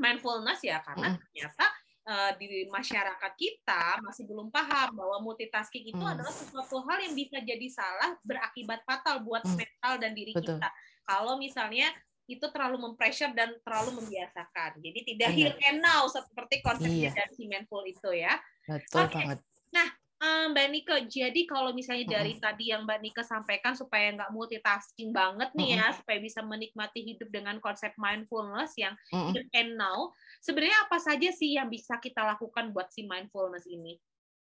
mindfulness 0.00 0.64
ya, 0.64 0.80
karena 0.80 1.12
mm. 1.12 1.16
ternyata 1.20 1.66
uh, 2.08 2.30
di 2.36 2.68
masyarakat 2.68 3.32
kita 3.36 4.00
masih 4.04 4.24
belum 4.28 4.52
paham 4.52 4.92
bahwa 4.96 5.20
multitasking 5.24 5.88
itu 5.88 6.00
hmm. 6.00 6.12
adalah 6.16 6.32
sesuatu 6.32 6.84
hal 6.84 6.98
yang 7.00 7.14
bisa 7.16 7.40
jadi 7.40 7.66
salah 7.72 8.16
berakibat 8.20 8.84
fatal 8.84 9.24
buat 9.24 9.42
hmm. 9.44 9.56
mental 9.56 9.92
dan 10.00 10.12
diri 10.12 10.32
Betul. 10.36 10.60
kita. 10.60 10.68
Kalau 11.04 11.36
misalnya 11.36 11.92
itu 12.24 12.46
terlalu 12.48 12.80
mempressure 12.80 13.36
dan 13.36 13.52
terlalu 13.60 14.00
membiasakan. 14.00 14.80
Jadi 14.80 15.00
tidak 15.12 15.30
Benar. 15.36 15.40
here 15.40 15.56
and 15.68 15.78
now 15.84 16.08
seperti 16.08 16.64
konsepnya 16.64 17.12
iya. 17.12 17.12
dari 17.12 17.32
si 17.36 17.44
mindful 17.44 17.84
itu 17.84 18.10
ya. 18.16 18.40
Betul 18.64 19.12
okay. 19.12 19.16
banget. 19.20 19.38
Nah, 19.76 19.88
Mbak 20.24 20.68
Nika, 20.72 20.96
jadi 21.04 21.40
kalau 21.44 21.76
misalnya 21.76 22.20
dari 22.20 22.32
mm 22.32 22.40
-hmm. 22.40 22.46
tadi 22.48 22.64
yang 22.72 22.88
Mbak 22.88 23.00
Nika 23.04 23.22
sampaikan 23.26 23.76
supaya 23.76 24.08
nggak 24.16 24.32
multitasking 24.32 25.12
banget 25.12 25.52
nih 25.52 25.76
mm 25.76 25.76
-hmm. 25.76 25.84
ya, 25.84 25.96
supaya 26.00 26.18
bisa 26.22 26.40
menikmati 26.40 27.00
hidup 27.04 27.28
dengan 27.28 27.60
konsep 27.60 27.92
mindfulness 28.00 28.72
yang 28.80 28.96
mm 29.12 29.20
-hmm. 29.20 29.32
here 29.36 29.48
and 29.52 29.76
now, 29.76 30.08
sebenarnya 30.40 30.78
apa 30.88 30.96
saja 30.96 31.28
sih 31.28 31.60
yang 31.60 31.68
bisa 31.68 32.00
kita 32.00 32.24
lakukan 32.24 32.72
buat 32.72 32.88
si 32.88 33.04
mindfulness 33.04 33.68
ini? 33.68 34.00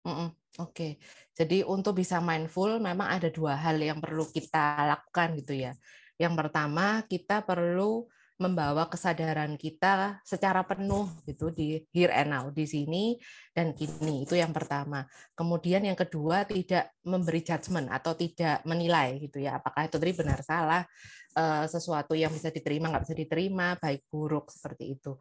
Mm. 0.06 0.32
Oke, 0.32 0.32
okay. 0.56 0.92
jadi 1.36 1.68
untuk 1.68 2.00
bisa 2.00 2.22
mindful 2.24 2.80
memang 2.80 3.12
ada 3.20 3.28
dua 3.28 3.58
hal 3.58 3.76
yang 3.76 4.00
perlu 4.00 4.24
kita 4.32 4.88
lakukan 4.88 5.36
gitu 5.36 5.52
ya. 5.52 5.76
Yang 6.16 6.34
pertama 6.40 7.04
kita 7.08 7.44
perlu 7.44 8.08
membawa 8.36 8.84
kesadaran 8.92 9.56
kita 9.56 10.20
secara 10.20 10.60
penuh 10.60 11.08
gitu 11.24 11.48
di 11.48 11.80
here 11.88 12.12
and 12.12 12.36
now 12.36 12.44
di 12.52 12.68
sini 12.68 13.16
dan 13.56 13.72
kini. 13.72 14.28
Itu 14.28 14.36
yang 14.36 14.52
pertama. 14.52 15.08
Kemudian 15.32 15.80
yang 15.88 15.96
kedua 15.96 16.44
tidak 16.44 16.92
memberi 17.00 17.40
judgement 17.40 17.88
atau 17.88 18.12
tidak 18.12 18.60
menilai 18.68 19.16
gitu 19.24 19.40
ya 19.40 19.56
apakah 19.56 19.88
itu 19.88 19.96
tadi 19.96 20.12
benar 20.12 20.40
salah 20.44 20.84
eh, 21.32 21.64
sesuatu 21.64 22.12
yang 22.12 22.28
bisa 22.28 22.52
diterima 22.52 22.92
nggak 22.92 23.04
bisa 23.08 23.16
diterima 23.16 23.66
baik 23.80 24.04
buruk 24.12 24.52
seperti 24.52 25.00
itu 25.00 25.16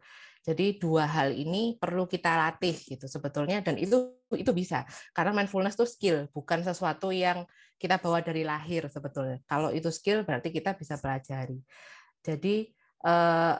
jadi 0.46 0.78
dua 0.78 1.10
hal 1.10 1.34
ini 1.34 1.74
perlu 1.74 2.06
kita 2.06 2.38
latih 2.38 2.78
gitu 2.78 3.10
sebetulnya 3.10 3.58
dan 3.66 3.74
itu 3.74 4.14
itu 4.30 4.54
bisa. 4.54 4.86
Karena 5.10 5.34
mindfulness 5.34 5.74
itu 5.74 5.86
skill 5.90 6.18
bukan 6.30 6.62
sesuatu 6.62 7.10
yang 7.10 7.42
kita 7.82 7.98
bawa 7.98 8.22
dari 8.22 8.46
lahir 8.46 8.86
sebetulnya. 8.86 9.42
Kalau 9.50 9.74
itu 9.74 9.90
skill 9.90 10.22
berarti 10.22 10.54
kita 10.54 10.78
bisa 10.78 10.94
pelajari. 11.02 11.58
Jadi 12.22 12.70
Eh, 13.06 13.54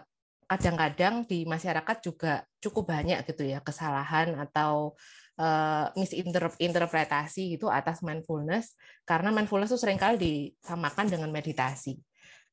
kadang-kadang 0.47 1.27
di 1.27 1.43
masyarakat 1.43 1.97
juga 2.07 2.47
cukup 2.63 2.95
banyak 2.95 3.19
gitu 3.27 3.43
ya 3.51 3.59
kesalahan 3.59 4.31
atau 4.39 4.95
uh, 5.43 5.91
misinterpretasi 5.99 7.59
gitu 7.59 7.67
atas 7.67 7.99
mindfulness. 8.07 8.79
Karena 9.03 9.35
mindfulness 9.35 9.75
itu 9.75 9.83
sering 9.83 9.99
kali 9.99 10.15
disamakan 10.23 11.11
dengan 11.11 11.35
meditasi. 11.35 11.99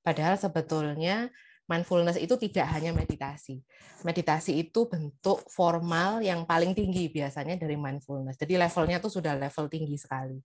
Padahal 0.01 0.41
sebetulnya 0.41 1.29
mindfulness 1.67 2.19
itu 2.19 2.35
tidak 2.35 2.67
hanya 2.75 2.91
meditasi. 2.91 3.63
Meditasi 4.03 4.59
itu 4.67 4.87
bentuk 4.87 5.47
formal 5.47 6.19
yang 6.19 6.43
paling 6.43 6.75
tinggi 6.75 7.07
biasanya 7.07 7.55
dari 7.55 7.79
mindfulness. 7.79 8.35
Jadi 8.35 8.59
levelnya 8.59 8.99
itu 8.99 9.09
sudah 9.09 9.33
level 9.39 9.65
tinggi 9.71 9.95
sekali. 9.95 10.37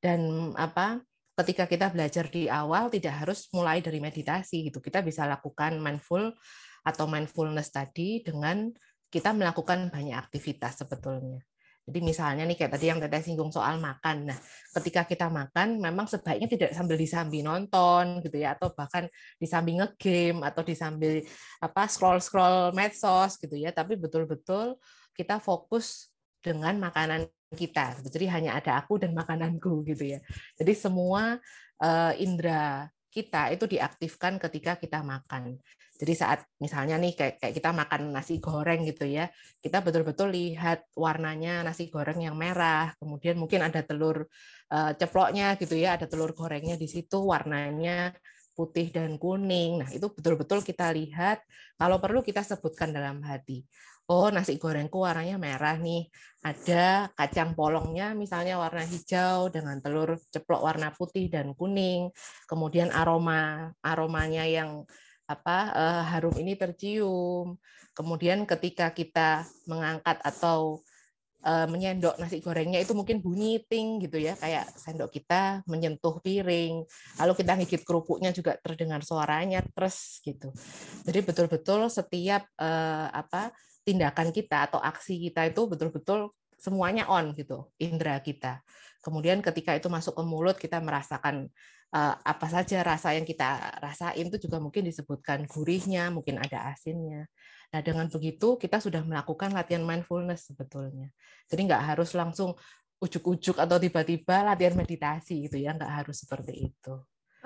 Dan 0.00 0.52
apa 0.56 1.00
ketika 1.36 1.68
kita 1.68 1.92
belajar 1.92 2.32
di 2.32 2.48
awal 2.48 2.88
tidak 2.88 3.24
harus 3.24 3.44
mulai 3.52 3.84
dari 3.84 4.00
meditasi 4.00 4.72
gitu. 4.72 4.80
Kita 4.80 5.04
bisa 5.04 5.28
lakukan 5.28 5.76
mindful 5.76 6.32
atau 6.86 7.04
mindfulness 7.04 7.68
tadi 7.68 8.24
dengan 8.24 8.72
kita 9.12 9.36
melakukan 9.36 9.92
banyak 9.92 10.16
aktivitas 10.16 10.80
sebetulnya. 10.80 11.44
Jadi 11.86 12.02
misalnya 12.02 12.42
nih 12.42 12.58
kayak 12.58 12.72
tadi 12.74 12.90
yang 12.90 12.98
Teteh 12.98 13.22
singgung 13.22 13.54
soal 13.54 13.78
makan. 13.78 14.26
Nah, 14.26 14.38
ketika 14.74 15.06
kita 15.06 15.30
makan 15.30 15.78
memang 15.78 16.10
sebaiknya 16.10 16.50
tidak 16.50 16.70
sambil 16.74 16.98
disambi 16.98 17.46
nonton 17.46 18.18
gitu 18.26 18.42
ya 18.42 18.58
atau 18.58 18.74
bahkan 18.74 19.06
disambi 19.38 19.78
ngegame 19.78 20.42
atau 20.42 20.66
disambil 20.66 21.22
apa 21.62 21.86
scroll-scroll 21.86 22.74
medsos 22.74 23.38
gitu 23.38 23.54
ya, 23.54 23.70
tapi 23.70 23.94
betul-betul 23.94 24.74
kita 25.14 25.38
fokus 25.38 26.10
dengan 26.42 26.74
makanan 26.82 27.30
kita. 27.54 28.02
Jadi 28.02 28.26
hanya 28.34 28.58
ada 28.58 28.82
aku 28.82 28.98
dan 28.98 29.14
makananku 29.14 29.86
gitu 29.86 30.18
ya. 30.18 30.20
Jadi 30.58 30.74
semua 30.74 31.38
uh, 31.78 32.12
indera 32.18 32.90
kita 33.14 33.54
itu 33.54 33.64
diaktifkan 33.64 34.42
ketika 34.42 34.74
kita 34.76 35.00
makan. 35.06 35.56
Jadi 35.96 36.12
saat 36.12 36.44
misalnya 36.60 37.00
nih 37.00 37.16
kayak, 37.16 37.34
kayak 37.40 37.54
kita 37.56 37.70
makan 37.72 38.12
nasi 38.12 38.36
goreng 38.36 38.84
gitu 38.84 39.08
ya, 39.08 39.32
kita 39.64 39.80
betul-betul 39.80 40.28
lihat 40.30 40.84
warnanya 40.92 41.64
nasi 41.64 41.88
goreng 41.88 42.20
yang 42.20 42.36
merah, 42.36 42.92
kemudian 43.00 43.40
mungkin 43.40 43.64
ada 43.64 43.80
telur 43.80 44.28
uh, 44.70 44.92
ceploknya 44.92 45.56
gitu 45.56 45.74
ya, 45.74 45.96
ada 45.96 46.04
telur 46.04 46.36
gorengnya 46.36 46.76
di 46.76 46.84
situ 46.84 47.24
warnanya 47.24 48.12
putih 48.56 48.88
dan 48.92 49.16
kuning. 49.16 49.84
Nah, 49.84 49.88
itu 49.92 50.08
betul-betul 50.12 50.64
kita 50.64 50.92
lihat 50.92 51.40
kalau 51.76 52.00
perlu 52.00 52.20
kita 52.20 52.40
sebutkan 52.44 52.92
dalam 52.92 53.20
hati. 53.24 53.64
Oh 54.06 54.30
nasi 54.30 54.54
gorengku 54.54 55.02
warnanya 55.02 55.34
merah 55.34 55.74
nih, 55.82 56.06
ada 56.46 57.10
kacang 57.18 57.58
polongnya 57.58 58.14
misalnya 58.14 58.54
warna 58.54 58.86
hijau 58.86 59.50
dengan 59.50 59.82
telur 59.82 60.14
ceplok 60.30 60.62
warna 60.62 60.94
putih 60.94 61.26
dan 61.26 61.58
kuning, 61.58 62.14
kemudian 62.46 62.94
aroma 62.94 63.74
aromanya 63.82 64.46
yang 64.46 64.86
apa 65.26 65.58
uh, 65.74 66.02
harum 66.14 66.34
ini 66.38 66.54
tercium. 66.54 67.58
Kemudian 67.92 68.46
ketika 68.46 68.90
kita 68.94 69.44
mengangkat 69.66 70.22
atau 70.22 70.80
uh, 71.46 71.66
menyendok 71.70 72.18
nasi 72.18 72.38
gorengnya 72.42 72.82
itu 72.82 72.94
mungkin 72.94 73.22
bunyi 73.22 73.62
ting 73.66 74.02
gitu 74.02 74.18
ya 74.22 74.38
kayak 74.38 74.70
sendok 74.74 75.10
kita 75.14 75.66
menyentuh 75.70 76.18
piring 76.20 76.84
lalu 77.22 77.32
kita 77.38 77.52
ngigit 77.56 77.82
kerupuknya 77.86 78.30
juga 78.36 78.58
terdengar 78.60 79.00
suaranya 79.00 79.64
terus 79.72 80.20
gitu 80.20 80.52
jadi 81.08 81.24
betul-betul 81.24 81.88
setiap 81.88 82.44
uh, 82.60 83.08
apa 83.14 83.54
tindakan 83.86 84.34
kita 84.34 84.66
atau 84.66 84.82
aksi 84.82 85.30
kita 85.30 85.46
itu 85.46 85.62
betul-betul 85.70 86.34
semuanya 86.58 87.06
on 87.06 87.30
gitu 87.36 87.70
indera 87.78 88.18
kita. 88.18 88.64
Kemudian 89.04 89.38
ketika 89.38 89.78
itu 89.78 89.86
masuk 89.86 90.18
ke 90.18 90.22
mulut 90.26 90.56
kita 90.58 90.82
merasakan 90.82 91.46
apa 92.22 92.46
saja 92.52 92.84
rasa 92.84 93.16
yang 93.16 93.24
kita 93.24 93.80
rasain 93.80 94.26
itu 94.28 94.38
juga 94.48 94.60
mungkin 94.60 94.84
disebutkan 94.84 95.48
gurihnya, 95.48 96.12
mungkin 96.12 96.36
ada 96.36 96.68
asinnya. 96.72 97.24
Nah 97.72 97.80
dengan 97.82 98.06
begitu 98.12 98.60
kita 98.60 98.78
sudah 98.78 99.02
melakukan 99.02 99.50
latihan 99.56 99.82
mindfulness 99.82 100.52
sebetulnya. 100.52 101.08
Jadi 101.48 101.60
nggak 101.66 101.82
harus 101.94 102.12
langsung 102.12 102.54
ujuk-ujuk 103.00 103.56
atau 103.60 103.76
tiba-tiba 103.76 104.44
latihan 104.44 104.74
meditasi 104.76 105.48
gitu 105.48 105.56
ya, 105.60 105.72
nggak 105.76 106.04
harus 106.04 106.16
seperti 106.24 106.72
itu. 106.72 106.94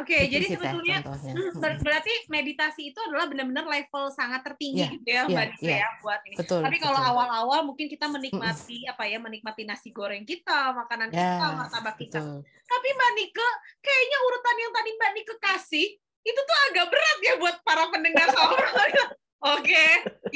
Oke, 0.01 0.17
okay, 0.17 0.23
jadi 0.33 0.47
sebetulnya 0.57 0.99
hmm, 1.05 1.61
ber 1.61 1.77
berarti 1.85 2.13
meditasi 2.33 2.91
itu 2.91 3.01
adalah 3.05 3.29
benar-benar 3.29 3.69
level 3.69 4.09
sangat 4.09 4.41
tertinggi 4.41 4.81
yeah, 4.81 4.95
gitu 4.97 5.09
ya, 5.09 5.23
Mbak 5.29 5.47
yeah, 5.61 5.61
yeah. 5.61 5.79
ya 5.85 5.89
buat 6.01 6.21
ini. 6.25 6.37
Betul, 6.41 6.61
Tapi 6.65 6.77
kalau 6.81 7.01
awal-awal 7.01 7.61
mungkin 7.69 7.87
kita 7.93 8.09
menikmati 8.09 8.89
apa 8.89 9.05
ya, 9.05 9.21
menikmati 9.21 9.69
nasi 9.69 9.93
goreng 9.93 10.25
kita, 10.25 10.73
makanan 10.73 11.13
yeah, 11.13 11.37
kita, 11.37 11.47
martabak 11.53 11.97
kita. 12.01 12.19
Betul. 12.19 12.39
Tapi 12.47 12.89
Mbak 12.97 13.11
Nike, 13.21 13.49
kayaknya 13.85 14.19
urutan 14.25 14.57
yang 14.57 14.73
tadi 14.73 14.91
Mbak 14.97 15.11
Nike 15.13 15.35
kasih 15.37 15.89
itu 16.21 16.41
tuh 16.41 16.59
agak 16.73 16.87
berat 16.93 17.19
ya 17.25 17.35
buat 17.41 17.57
para 17.65 17.85
pendengar 17.89 18.29
Oke, 19.41 19.85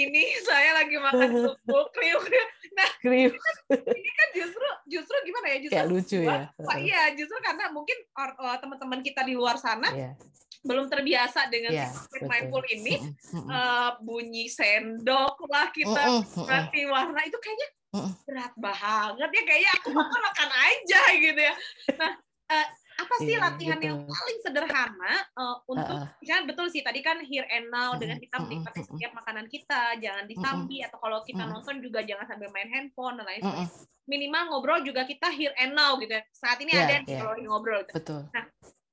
ini 0.01 0.33
saya 0.41 0.81
lagi 0.81 0.97
makan 0.97 1.29
kerupuk 1.29 1.87
kriuk. 1.93 2.25
Nah, 2.73 2.89
kriuk. 3.05 3.37
ini 3.77 4.11
kan 4.17 4.29
justru 4.33 4.69
justru 4.89 5.17
gimana 5.29 5.47
ya? 5.53 5.57
Justru 5.61 5.77
Kayak 5.77 5.89
lucu 5.93 6.19
ya. 6.25 6.41
Wah, 6.57 6.79
iya, 6.81 7.03
justru 7.13 7.37
karena 7.45 7.69
mungkin 7.69 7.99
uh, 8.17 8.57
teman-teman 8.57 9.05
kita 9.05 9.21
di 9.29 9.37
luar 9.37 9.61
sana 9.61 9.93
yeah. 9.93 10.17
belum 10.65 10.89
terbiasa 10.89 11.53
dengan 11.53 11.77
yeah, 11.77 11.93
mindful 12.25 12.65
ini 12.73 13.13
uh, 13.45 14.01
bunyi 14.01 14.49
sendok 14.49 15.37
lah 15.53 15.69
kita 15.69 16.25
berarti 16.33 16.81
warna 16.89 17.21
itu 17.29 17.37
kayaknya 17.37 17.69
berat 18.27 18.55
banget 18.59 19.31
ya 19.31 19.43
kayaknya 19.47 19.71
aku 19.79 19.89
makan 19.93 20.21
makan 20.33 20.51
aja 20.51 21.03
gitu 21.15 21.41
ya. 21.45 21.55
Nah, 22.01 22.13
uh, 22.51 22.67
apa 22.95 23.15
sih 23.27 23.35
iya, 23.35 23.43
latihan 23.43 23.79
betul. 23.79 23.89
yang 23.91 23.99
paling 24.07 24.39
sederhana 24.39 25.15
uh, 25.35 25.57
untuk 25.67 25.99
uh, 25.99 26.07
uh. 26.07 26.43
betul 26.47 26.67
sih 26.71 26.83
tadi 26.87 27.03
kan 27.03 27.19
here 27.27 27.47
and 27.51 27.67
now 27.75 27.99
dengan 27.99 28.23
kita 28.23 28.39
menikmati 28.39 28.87
setiap 28.87 29.13
makanan 29.19 29.51
kita, 29.51 29.99
jangan 29.99 30.25
disambi 30.31 30.79
atau 30.87 31.03
kalau 31.03 31.19
kita 31.27 31.43
nonton 31.43 31.83
juga 31.83 32.07
jangan 32.07 32.31
sambil 32.31 32.55
main 32.55 32.71
handphone 32.71 33.19
dan 33.19 33.27
lain 33.27 33.43
sebagainya. 33.43 33.93
Minimal 34.05 34.43
ngobrol 34.53 34.81
juga 34.85 35.09
kita 35.09 35.33
here 35.33 35.57
and 35.59 35.73
now 35.73 35.97
gitu. 35.97 36.13
Ya. 36.13 36.23
Saat 36.37 36.61
ini 36.61 36.77
yeah, 36.77 36.85
ada 36.87 36.95
yeah. 37.09 37.19
kalau 37.25 37.35
ngobrol. 37.41 37.83
Gitu. 37.89 37.95
Betul. 37.99 38.21
Nah, 38.31 38.45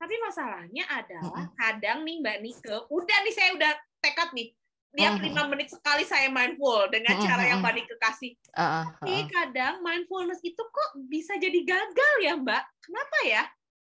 tapi 0.02 0.16
masalahnya 0.24 0.84
adalah 0.88 1.52
kadang 1.54 2.02
nih 2.08 2.16
Mbak 2.24 2.38
Nike, 2.42 2.76
udah 2.90 3.18
nih 3.22 3.34
saya 3.36 3.50
udah 3.54 3.72
tekad 4.02 4.34
nih 4.34 4.50
tiap 4.92 5.24
lima 5.24 5.48
menit 5.48 5.72
sekali 5.72 6.04
saya 6.04 6.28
mindful 6.28 6.84
dengan 6.92 7.16
cara 7.24 7.44
yang 7.48 7.64
Mbak 7.64 7.74
Nike 7.80 7.96
kasih. 7.96 8.32
Tapi 8.52 9.16
kadang 9.32 9.80
mindfulness 9.80 10.44
itu 10.44 10.60
kok 10.60 10.90
bisa 11.08 11.38
jadi 11.40 11.60
gagal 11.64 12.14
ya 12.24 12.34
Mbak? 12.36 12.64
Kenapa 12.84 13.18
ya? 13.24 13.44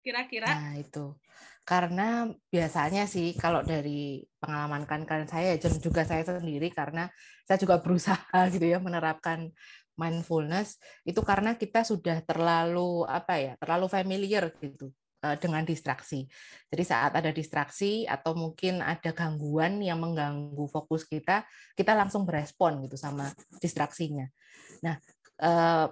Kira-kira? 0.07 0.47
Nah, 0.47 0.79
itu. 0.79 1.19
Karena 1.67 2.31
biasanya 2.47 3.11
sih 3.11 3.35
kalau 3.35 3.67
dari 3.67 4.23
pengalaman 4.39 4.87
kan 4.87 5.03
kan 5.03 5.27
saya 5.27 5.59
dan 5.59 5.75
juga 5.83 6.07
saya 6.07 6.23
sendiri 6.23 6.71
karena 6.71 7.11
saya 7.43 7.59
juga 7.59 7.83
berusaha 7.83 8.23
gitu 8.55 8.71
ya 8.71 8.79
menerapkan 8.79 9.51
mindfulness 9.99 10.79
itu 11.09 11.19
karena 11.27 11.59
kita 11.59 11.83
sudah 11.83 12.23
terlalu 12.23 13.03
apa 13.11 13.35
ya, 13.43 13.53
terlalu 13.59 13.91
familiar 13.91 14.55
gitu 14.63 14.95
eh, 15.27 15.35
dengan 15.43 15.67
distraksi. 15.67 16.31
Jadi 16.71 16.85
saat 16.87 17.11
ada 17.19 17.35
distraksi 17.35 18.07
atau 18.07 18.39
mungkin 18.39 18.87
ada 18.87 19.11
gangguan 19.11 19.83
yang 19.83 19.99
mengganggu 19.99 20.71
fokus 20.71 21.03
kita, 21.03 21.43
kita 21.75 21.99
langsung 21.99 22.23
berespon 22.23 22.79
gitu 22.87 22.95
sama 22.95 23.27
distraksinya. 23.59 24.31
Nah, 24.87 24.95
eh, 25.43 25.87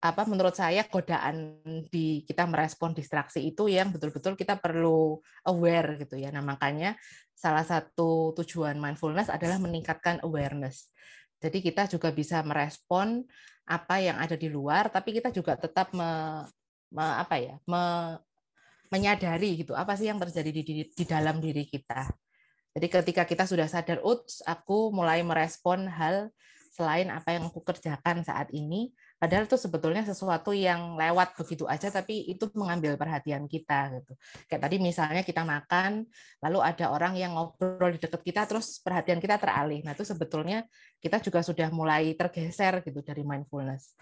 apa 0.00 0.24
menurut 0.24 0.56
saya 0.56 0.88
godaan 0.88 1.60
di 1.92 2.24
kita 2.24 2.48
merespon 2.48 2.96
distraksi 2.96 3.52
itu 3.52 3.68
yang 3.68 3.92
betul-betul 3.92 4.32
kita 4.32 4.56
perlu 4.56 5.20
aware 5.44 6.00
gitu 6.00 6.16
ya. 6.16 6.32
Nah, 6.32 6.40
makanya 6.40 6.96
salah 7.36 7.64
satu 7.68 8.32
tujuan 8.40 8.80
mindfulness 8.80 9.28
adalah 9.28 9.60
meningkatkan 9.60 10.24
awareness. 10.24 10.88
Jadi 11.36 11.60
kita 11.60 11.84
juga 11.84 12.16
bisa 12.16 12.40
merespon 12.40 13.20
apa 13.68 14.00
yang 14.00 14.16
ada 14.16 14.40
di 14.40 14.48
luar 14.48 14.88
tapi 14.88 15.20
kita 15.20 15.28
juga 15.36 15.60
tetap 15.60 15.92
me, 15.92 16.44
me 16.88 17.04
apa 17.04 17.36
ya? 17.36 17.60
Me, 17.68 18.16
menyadari 18.88 19.60
gitu 19.60 19.76
apa 19.76 19.94
sih 20.00 20.08
yang 20.08 20.18
terjadi 20.18 20.50
di, 20.50 20.62
di, 20.64 20.74
di 20.88 21.04
dalam 21.04 21.44
diri 21.44 21.68
kita. 21.68 22.08
Jadi 22.72 22.86
ketika 22.88 23.22
kita 23.28 23.44
sudah 23.44 23.68
sadar, 23.68 24.00
"Uts, 24.00 24.40
aku 24.48 24.94
mulai 24.96 25.20
merespon 25.20 25.90
hal 25.90 26.32
selain 26.70 27.12
apa 27.12 27.36
yang 27.36 27.50
aku 27.50 27.60
kerjakan 27.60 28.24
saat 28.24 28.48
ini, 28.56 28.94
Padahal 29.20 29.44
itu 29.44 29.60
sebetulnya 29.60 30.00
sesuatu 30.00 30.56
yang 30.56 30.96
lewat 30.96 31.36
begitu 31.36 31.68
aja, 31.68 31.92
tapi 31.92 32.24
itu 32.24 32.48
mengambil 32.56 32.96
perhatian 32.96 33.44
kita 33.44 33.92
gitu. 34.00 34.16
Kayak 34.48 34.64
tadi 34.64 34.76
misalnya 34.80 35.20
kita 35.20 35.44
makan, 35.44 36.08
lalu 36.40 36.58
ada 36.64 36.88
orang 36.88 37.12
yang 37.20 37.36
ngobrol 37.36 37.92
di 37.92 38.00
dekat 38.00 38.24
kita, 38.24 38.48
terus 38.48 38.80
perhatian 38.80 39.20
kita 39.20 39.36
teralih. 39.36 39.84
Nah 39.84 39.92
itu 39.92 40.08
sebetulnya 40.08 40.64
kita 41.04 41.20
juga 41.20 41.44
sudah 41.44 41.68
mulai 41.68 42.16
tergeser 42.16 42.80
gitu 42.80 43.04
dari 43.04 43.20
mindfulness. 43.20 43.92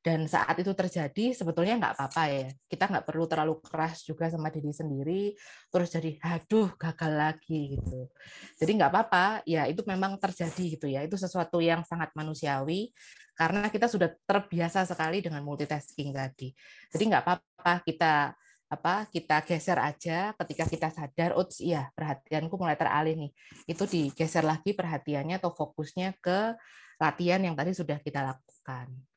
Dan 0.00 0.24
saat 0.24 0.56
itu 0.56 0.72
terjadi, 0.72 1.36
sebetulnya 1.36 1.76
nggak 1.76 1.92
apa-apa 1.92 2.24
ya. 2.32 2.48
Kita 2.64 2.88
nggak 2.88 3.04
perlu 3.04 3.28
terlalu 3.28 3.60
keras 3.60 4.00
juga 4.00 4.32
sama 4.32 4.48
diri 4.48 4.72
sendiri, 4.72 5.22
terus 5.68 5.92
jadi, 5.92 6.16
aduh, 6.24 6.72
gagal 6.80 7.12
lagi 7.12 7.76
gitu. 7.76 8.08
Jadi 8.56 8.70
nggak 8.80 8.90
apa-apa, 8.96 9.44
ya 9.44 9.68
itu 9.68 9.84
memang 9.84 10.16
terjadi 10.16 10.64
gitu 10.80 10.88
ya. 10.88 11.04
Itu 11.04 11.20
sesuatu 11.20 11.60
yang 11.60 11.84
sangat 11.84 12.16
manusiawi 12.16 12.96
karena 13.36 13.68
kita 13.68 13.92
sudah 13.92 14.08
terbiasa 14.24 14.88
sekali 14.88 15.20
dengan 15.20 15.44
multitasking 15.44 16.16
tadi. 16.16 16.48
Jadi 16.88 17.02
nggak 17.04 17.22
apa-apa 17.24 17.84
kita 17.84 18.32
apa 18.70 19.04
kita 19.10 19.42
geser 19.44 19.76
aja 19.82 20.32
ketika 20.32 20.64
kita 20.64 20.88
sadar, 20.94 21.36
oh 21.36 21.44
iya 21.60 21.92
perhatianku 21.92 22.56
mulai 22.56 22.78
teralih 22.80 23.20
nih. 23.20 23.32
Itu 23.68 23.84
digeser 23.84 24.48
lagi 24.48 24.72
perhatiannya 24.72 25.36
atau 25.36 25.52
fokusnya 25.52 26.16
ke 26.24 26.56
latihan 26.96 27.40
yang 27.44 27.52
tadi 27.52 27.76
sudah 27.76 28.00
kita 28.00 28.24
lakukan 28.24 29.09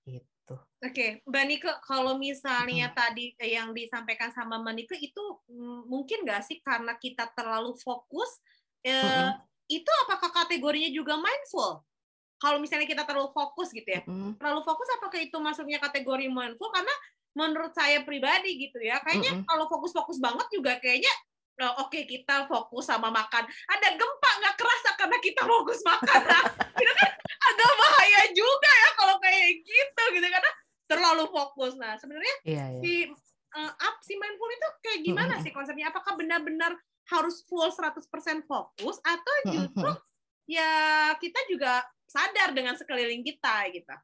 gitu. 0.43 0.59
Oke, 0.83 1.23
Mbak 1.23 1.43
Nike, 1.47 1.71
kalau 1.87 2.19
misalnya 2.19 2.91
hmm. 2.91 2.95
tadi 2.99 3.25
yang 3.39 3.71
disampaikan 3.71 4.35
sama 4.35 4.59
Mbak 4.59 4.73
Nike 4.75 4.97
itu 4.99 5.23
mm, 5.47 5.87
mungkin 5.87 6.27
nggak 6.27 6.43
sih 6.43 6.59
karena 6.59 6.99
kita 6.99 7.31
terlalu 7.31 7.71
fokus, 7.79 8.43
hmm. 8.83 9.39
itu 9.71 9.91
apakah 10.03 10.43
kategorinya 10.43 10.91
juga 10.91 11.15
mindful? 11.15 11.79
kalau 12.43 12.59
misalnya 12.59 12.83
kita 12.83 13.07
terlalu 13.07 13.31
fokus 13.31 13.71
gitu 13.71 13.87
ya, 13.87 14.03
mm. 14.03 14.35
terlalu 14.35 14.67
fokus 14.67 14.83
apakah 14.99 15.15
itu 15.15 15.39
masuknya 15.39 15.79
kategori 15.79 16.27
mindful? 16.27 16.67
Karena 16.75 16.91
menurut 17.31 17.71
saya 17.71 18.03
pribadi 18.03 18.67
gitu 18.67 18.83
ya, 18.83 18.99
kayaknya 18.99 19.39
mm 19.39 19.47
kalau 19.47 19.71
fokus-fokus 19.71 20.19
banget 20.19 20.43
juga 20.51 20.75
kayaknya 20.83 21.13
oke 21.53 21.93
okay, 21.93 22.03
kita 22.09 22.49
fokus 22.49 22.89
sama 22.89 23.13
makan. 23.13 23.45
Ada 23.45 23.87
gempa 23.93 24.31
nggak 24.41 24.55
kerasa 24.57 24.89
karena 24.97 25.17
kita 25.21 25.41
fokus 25.45 25.79
makan. 25.85 26.19
Nah, 26.25 26.43
itu 26.81 26.93
kan 26.97 27.09
agak 27.53 27.71
bahaya 27.77 28.21
juga 28.33 28.71
ya 28.71 28.89
kalau 28.97 29.15
kayak 29.21 29.61
gitu 29.61 30.03
gitu 30.17 30.27
karena 30.27 30.51
terlalu 30.89 31.25
fokus. 31.29 31.73
Nah 31.77 31.93
sebenarnya 32.01 32.35
yeah, 32.45 32.67
yeah. 32.73 32.81
si 32.81 32.93
uh, 33.53 33.71
up 33.71 33.95
si 34.01 34.13
mindful 34.17 34.49
itu 34.49 34.67
kayak 34.81 34.99
gimana 35.05 35.33
mm 35.37 35.41
sih 35.45 35.51
konsepnya? 35.53 35.93
Apakah 35.93 36.17
benar-benar 36.17 36.73
harus 37.11 37.43
full 37.45 37.67
100% 37.67 37.99
fokus 38.47 38.97
atau 39.03 39.35
justru 39.51 39.91
ya 40.47 40.71
kita 41.19 41.39
juga 41.51 41.83
sadar 42.07 42.53
dengan 42.53 42.77
sekeliling 42.77 43.23
kita 43.25 43.67
gitu. 43.73 43.95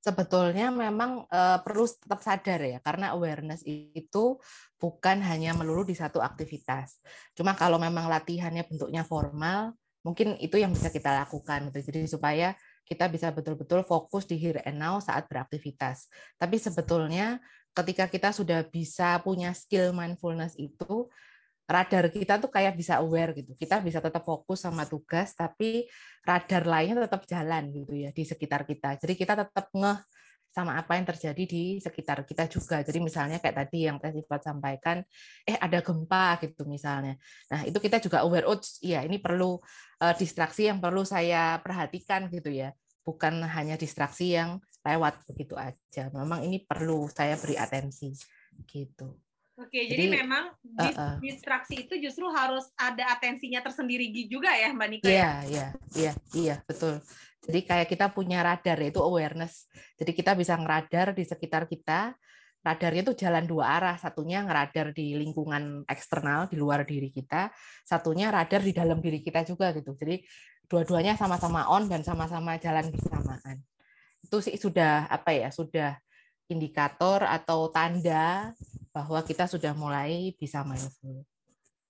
Sebetulnya 0.00 0.72
memang 0.72 1.28
uh, 1.28 1.60
perlu 1.60 1.84
tetap 1.84 2.24
sadar 2.24 2.60
ya, 2.64 2.80
karena 2.80 3.12
awareness 3.12 3.60
itu 3.68 4.40
bukan 4.80 5.20
hanya 5.20 5.52
melulu 5.52 5.84
di 5.84 5.92
satu 5.92 6.24
aktivitas. 6.24 6.98
Cuma 7.36 7.52
kalau 7.52 7.76
memang 7.76 8.08
latihannya 8.08 8.64
bentuknya 8.64 9.04
formal, 9.04 9.76
mungkin 10.00 10.40
itu 10.40 10.56
yang 10.56 10.72
bisa 10.72 10.88
kita 10.88 11.12
lakukan. 11.12 11.68
Gitu. 11.68 11.92
Jadi 11.92 12.00
supaya 12.08 12.56
kita 12.88 13.06
bisa 13.12 13.28
betul-betul 13.30 13.84
fokus 13.84 14.24
di 14.24 14.40
here 14.40 14.64
and 14.64 14.80
now 14.80 14.96
saat 14.98 15.28
beraktivitas. 15.28 16.08
Tapi 16.40 16.56
sebetulnya 16.56 17.38
ketika 17.76 18.08
kita 18.08 18.32
sudah 18.32 18.64
bisa 18.66 19.20
punya 19.20 19.52
skill 19.54 19.92
mindfulness 19.92 20.56
itu, 20.58 21.06
radar 21.70 22.10
kita 22.10 22.42
tuh 22.42 22.50
kayak 22.50 22.74
bisa 22.74 22.98
aware 22.98 23.30
gitu. 23.36 23.54
Kita 23.54 23.78
bisa 23.78 24.02
tetap 24.02 24.26
fokus 24.26 24.66
sama 24.66 24.88
tugas, 24.88 25.36
tapi 25.38 25.86
radar 26.26 26.66
lainnya 26.66 27.06
tetap 27.06 27.22
jalan 27.30 27.70
gitu 27.70 27.94
ya 27.94 28.10
di 28.10 28.24
sekitar 28.26 28.66
kita. 28.66 28.98
Jadi 28.98 29.14
kita 29.14 29.38
tetap 29.38 29.70
ngeh 29.70 30.00
sama 30.50 30.74
apa 30.74 30.98
yang 30.98 31.06
terjadi 31.06 31.44
di 31.46 31.64
sekitar 31.78 32.26
kita 32.26 32.50
juga. 32.50 32.82
Jadi 32.82 32.98
misalnya 32.98 33.38
kayak 33.38 33.56
tadi 33.66 33.86
yang 33.86 34.02
Teh 34.02 34.10
Sifat 34.10 34.42
sampaikan, 34.42 34.98
eh 35.46 35.54
ada 35.54 35.78
gempa 35.78 36.42
gitu 36.42 36.66
misalnya. 36.66 37.14
Nah 37.54 37.62
itu 37.62 37.78
kita 37.78 38.02
juga 38.02 38.26
aware, 38.26 38.50
oh 38.50 38.58
iya 38.82 39.06
ini 39.06 39.22
perlu 39.22 39.56
uh, 40.02 40.14
distraksi 40.18 40.66
yang 40.66 40.82
perlu 40.82 41.06
saya 41.06 41.62
perhatikan 41.62 42.26
gitu 42.28 42.50
ya. 42.50 42.74
Bukan 43.06 43.40
hanya 43.46 43.78
distraksi 43.78 44.34
yang 44.34 44.58
lewat 44.82 45.22
begitu 45.30 45.54
aja. 45.54 46.10
Memang 46.10 46.42
ini 46.42 46.66
perlu 46.66 47.06
saya 47.06 47.38
beri 47.38 47.54
atensi 47.54 48.10
gitu. 48.66 49.29
Oke, 49.60 49.84
jadi, 49.84 50.08
jadi 50.08 50.24
memang 50.24 50.56
dis 50.64 50.96
uh, 50.96 51.00
uh. 51.04 51.14
distraksi 51.20 51.84
itu 51.84 51.94
justru 52.00 52.24
harus 52.32 52.72
ada 52.80 53.12
atensinya 53.12 53.60
tersendiri 53.60 54.08
juga 54.24 54.48
ya, 54.56 54.72
Mbak 54.72 54.88
Nika? 54.88 55.04
Ya? 55.04 55.12
Iya, 55.12 55.32
iya, 55.44 55.66
iya, 55.92 56.12
iya, 56.32 56.56
betul. 56.64 56.96
Jadi 57.44 57.60
kayak 57.68 57.88
kita 57.92 58.08
punya 58.08 58.40
radar 58.40 58.80
yaitu 58.80 59.04
awareness. 59.04 59.68
Jadi 60.00 60.16
kita 60.16 60.32
bisa 60.32 60.56
ngeradar 60.56 61.12
di 61.12 61.24
sekitar 61.28 61.68
kita. 61.68 62.16
Radarnya 62.60 63.02
itu 63.08 63.14
jalan 63.20 63.44
dua 63.44 63.80
arah. 63.80 63.96
Satunya 64.00 64.44
ngeradar 64.44 64.96
di 64.96 65.16
lingkungan 65.16 65.84
eksternal 65.88 66.48
di 66.48 66.56
luar 66.60 66.84
diri 66.84 67.08
kita, 67.08 67.48
satunya 67.84 68.28
radar 68.32 68.60
di 68.60 68.72
dalam 68.72 69.00
diri 69.00 69.20
kita 69.24 69.44
juga 69.44 69.72
gitu. 69.76 69.96
Jadi 69.96 70.24
dua-duanya 70.68 71.16
sama-sama 71.16 71.68
on 71.72 71.88
dan 71.88 72.04
sama-sama 72.04 72.60
jalan 72.60 72.92
bersamaan. 72.92 73.56
Itu 74.20 74.44
sih 74.44 74.56
sudah 74.60 75.08
apa 75.08 75.32
ya? 75.32 75.48
Sudah 75.48 75.96
indikator 76.52 77.24
atau 77.24 77.72
tanda 77.72 78.52
bahwa 78.90 79.22
kita 79.22 79.46
sudah 79.46 79.74
mulai 79.74 80.34
bisa 80.38 80.62
mindful. 80.66 81.22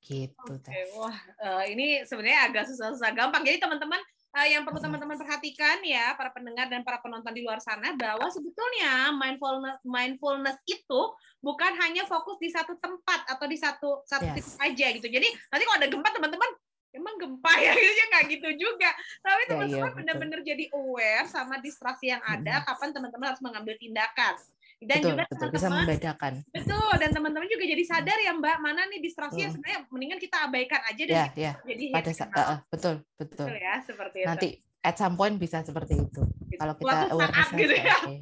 Gitu. 0.00 0.52
Okay, 0.64 0.88
wah, 0.96 1.12
uh, 1.44 1.64
ini 1.68 2.08
sebenarnya 2.08 2.48
agak 2.48 2.64
susah-susah 2.72 3.12
gampang. 3.12 3.44
Jadi 3.44 3.60
teman-teman 3.60 4.00
uh, 4.32 4.48
yang 4.48 4.64
perlu 4.64 4.80
teman-teman 4.80 5.20
perhatikan 5.20 5.76
ya 5.84 6.16
para 6.16 6.32
pendengar 6.32 6.72
dan 6.72 6.80
para 6.80 7.04
penonton 7.04 7.36
di 7.36 7.44
luar 7.44 7.60
sana 7.60 7.92
bahwa 7.92 8.24
sebetulnya 8.32 9.12
mindfulness 9.12 9.76
mindfulness 9.84 10.58
itu 10.64 11.00
bukan 11.44 11.72
hanya 11.84 12.08
fokus 12.08 12.40
di 12.40 12.48
satu 12.48 12.80
tempat 12.80 13.28
atau 13.28 13.44
di 13.44 13.60
satu 13.60 14.00
satu 14.08 14.24
yes. 14.32 14.36
titik 14.40 14.56
aja 14.56 14.86
gitu. 14.96 15.08
Jadi 15.20 15.28
nanti 15.52 15.62
kalau 15.68 15.78
ada 15.84 15.88
gempa 15.92 16.08
teman-teman 16.16 16.50
emang 16.90 17.14
gempa 17.18 17.52
ya 17.58 17.72
gitu 17.78 17.92
ya 17.94 18.04
nggak 18.10 18.24
gitu 18.34 18.48
juga 18.66 18.90
tapi 19.22 19.42
teman-teman 19.46 19.90
ya, 19.90 19.94
ya, 19.94 19.98
benar-benar 20.02 20.40
jadi 20.42 20.64
aware 20.74 21.26
sama 21.30 21.62
distraksi 21.62 22.10
yang 22.10 22.22
ada 22.26 22.60
hmm. 22.60 22.66
kapan 22.66 22.90
teman-teman 22.90 23.26
harus 23.30 23.42
mengambil 23.42 23.74
tindakan 23.78 24.34
dan 24.80 24.96
betul, 25.00 25.10
juga 25.12 25.24
betul, 25.28 25.48
bisa 25.52 25.68
membedakan. 25.68 26.32
Betul 26.48 26.92
dan 26.96 27.10
teman-teman 27.12 27.48
juga 27.48 27.64
jadi 27.68 27.84
sadar 27.84 28.18
ya 28.20 28.32
mbak 28.32 28.56
mana 28.64 28.88
nih 28.88 29.00
distraksi 29.04 29.40
hmm. 29.40 29.44
yang 29.44 29.52
sebenarnya 29.52 29.80
mendingan 29.92 30.18
kita 30.20 30.36
abaikan 30.48 30.80
aja 30.88 31.02
dan 31.04 31.16
ya, 31.16 31.24
ya. 31.36 31.52
jadi 31.68 31.84
pada 31.92 32.10
saat 32.16 32.32
uh, 32.32 32.58
betul 32.72 32.94
betul. 33.20 33.46
Betul 33.46 33.56
ya 33.60 33.74
seperti 33.84 34.18
nanti 34.24 34.48
itu 34.56 34.68
at 34.80 34.96
some 34.96 35.16
point 35.16 35.36
bisa 35.36 35.60
seperti 35.60 36.00
itu 36.00 36.22
kalau 36.60 36.76
kita 36.76 36.96
awareness 37.16 37.50
gitu 37.56 37.72
ya. 37.72 37.96
Okay. 38.04 38.18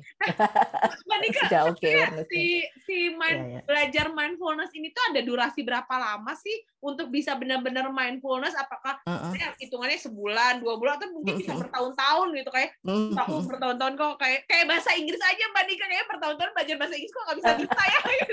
Mbak 1.11 1.19
Nika, 1.27 1.41
Sudah 1.43 1.63
okay, 1.75 1.95
si 2.31 2.43
si 2.87 2.97
main, 3.19 3.35
yeah, 3.35 3.51
yeah. 3.59 3.63
belajar 3.67 4.07
mindfulness 4.15 4.71
ini 4.79 4.95
tuh 4.95 5.03
ada 5.11 5.27
durasi 5.27 5.67
berapa 5.67 5.91
lama 5.91 6.39
sih 6.39 6.55
untuk 6.79 7.11
bisa 7.11 7.35
benar-benar 7.35 7.91
mindfulness? 7.91 8.55
Apakah 8.55 9.03
uh 9.03 9.35
-uh. 9.35 9.53
hitungannya 9.59 9.99
sebulan, 9.99 10.63
dua 10.63 10.79
bulan, 10.79 11.03
atau 11.03 11.11
mungkin 11.11 11.35
uh 11.35 11.39
-huh. 11.43 11.43
bisa 11.43 11.53
bertahun-tahun 11.59 12.29
gitu 12.39 12.51
kayak 12.55 12.71
uh 12.87 12.91
-huh. 12.95 13.11
tahun 13.19 13.43
bertahun-tahun 13.51 13.95
kok 13.99 14.15
kayak 14.23 14.41
kayak 14.47 14.67
bahasa 14.71 14.91
Inggris 14.95 15.19
aja 15.19 15.45
Mbak 15.51 15.65
Nika 15.67 15.87
kayak 15.91 16.07
bertahun-tahun 16.07 16.51
belajar 16.55 16.77
bahasa 16.79 16.95
Inggris 16.95 17.15
kok 17.19 17.25
nggak 17.27 17.39
bisa 17.43 17.51
bisa 17.59 17.83
ya 17.91 18.01
gitu. 18.07 18.33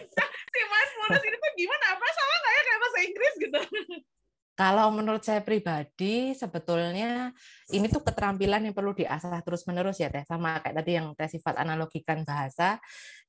si 0.56 0.60
mindfulness 0.64 1.22
ini 1.28 1.36
tuh 1.36 1.52
gimana? 1.60 1.84
Apa 1.92 2.04
sama 2.08 2.34
nggak 2.40 2.52
ya 2.56 2.62
kayak 2.64 2.80
bahasa 2.80 2.98
Inggris 3.04 3.34
gitu? 3.36 3.60
Kalau 4.52 4.92
menurut 4.92 5.24
saya 5.24 5.40
pribadi, 5.40 6.36
sebetulnya 6.36 7.32
ini 7.72 7.88
tuh 7.88 8.04
keterampilan 8.04 8.68
yang 8.68 8.76
perlu 8.76 8.92
diasah 8.92 9.40
terus-menerus 9.40 9.96
ya, 9.96 10.12
Teh. 10.12 10.28
Sama 10.28 10.60
kayak 10.60 10.76
tadi 10.84 10.92
yang 11.00 11.16
Teh 11.16 11.24
sifat 11.24 11.56
analogikan 11.56 12.20
bahasa, 12.20 12.76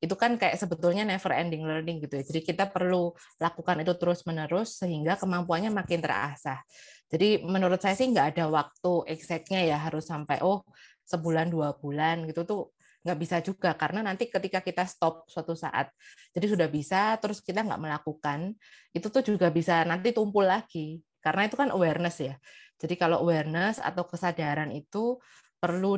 itu 0.04 0.12
kan 0.20 0.36
kayak 0.36 0.60
sebetulnya 0.60 1.08
never 1.08 1.32
ending 1.32 1.64
learning 1.64 2.04
gitu 2.04 2.20
ya. 2.20 2.24
Jadi 2.28 2.44
kita 2.44 2.68
perlu 2.68 3.16
lakukan 3.40 3.80
itu 3.80 3.96
terus-menerus 3.96 4.84
sehingga 4.84 5.16
kemampuannya 5.16 5.72
makin 5.72 6.04
terasah. 6.04 6.60
Jadi 7.08 7.40
menurut 7.48 7.80
saya 7.80 7.96
sih 7.96 8.12
nggak 8.12 8.36
ada 8.36 8.46
waktu 8.52 8.94
exactnya 9.08 9.64
ya 9.64 9.80
harus 9.80 10.04
sampai 10.04 10.44
oh 10.44 10.68
sebulan 11.08 11.48
dua 11.48 11.72
bulan 11.80 12.28
gitu 12.28 12.44
tuh 12.44 12.62
nggak 13.04 13.20
bisa 13.20 13.38
juga 13.44 13.76
karena 13.76 14.00
nanti 14.00 14.32
ketika 14.32 14.64
kita 14.64 14.88
stop 14.88 15.28
suatu 15.28 15.52
saat 15.60 15.92
jadi 16.32 16.56
sudah 16.56 16.68
bisa 16.72 17.20
terus 17.20 17.44
kita 17.44 17.60
nggak 17.60 17.82
melakukan 17.84 18.56
itu 18.96 19.08
tuh 19.12 19.20
juga 19.20 19.52
bisa 19.52 19.84
nanti 19.84 20.16
tumpul 20.16 20.48
lagi 20.48 21.04
karena 21.24 21.48
itu 21.48 21.56
kan 21.56 21.72
awareness 21.72 22.20
ya. 22.20 22.36
Jadi 22.76 23.00
kalau 23.00 23.24
awareness 23.24 23.80
atau 23.80 24.04
kesadaran 24.04 24.70
itu 24.76 25.16
perlu 25.56 25.96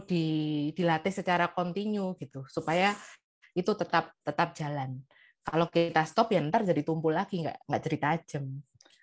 dilatih 0.70 1.10
secara 1.10 1.50
kontinu 1.50 2.14
gitu 2.22 2.46
supaya 2.46 2.94
itu 3.58 3.74
tetap 3.74 4.14
tetap 4.22 4.54
jalan. 4.54 5.02
Kalau 5.42 5.66
kita 5.74 6.06
stop 6.06 6.30
ya 6.30 6.46
ntar 6.46 6.62
jadi 6.62 6.86
tumpul 6.86 7.18
lagi 7.18 7.42
nggak 7.42 7.66
nggak 7.66 7.82
jadi 7.82 7.98
tajam. 7.98 8.46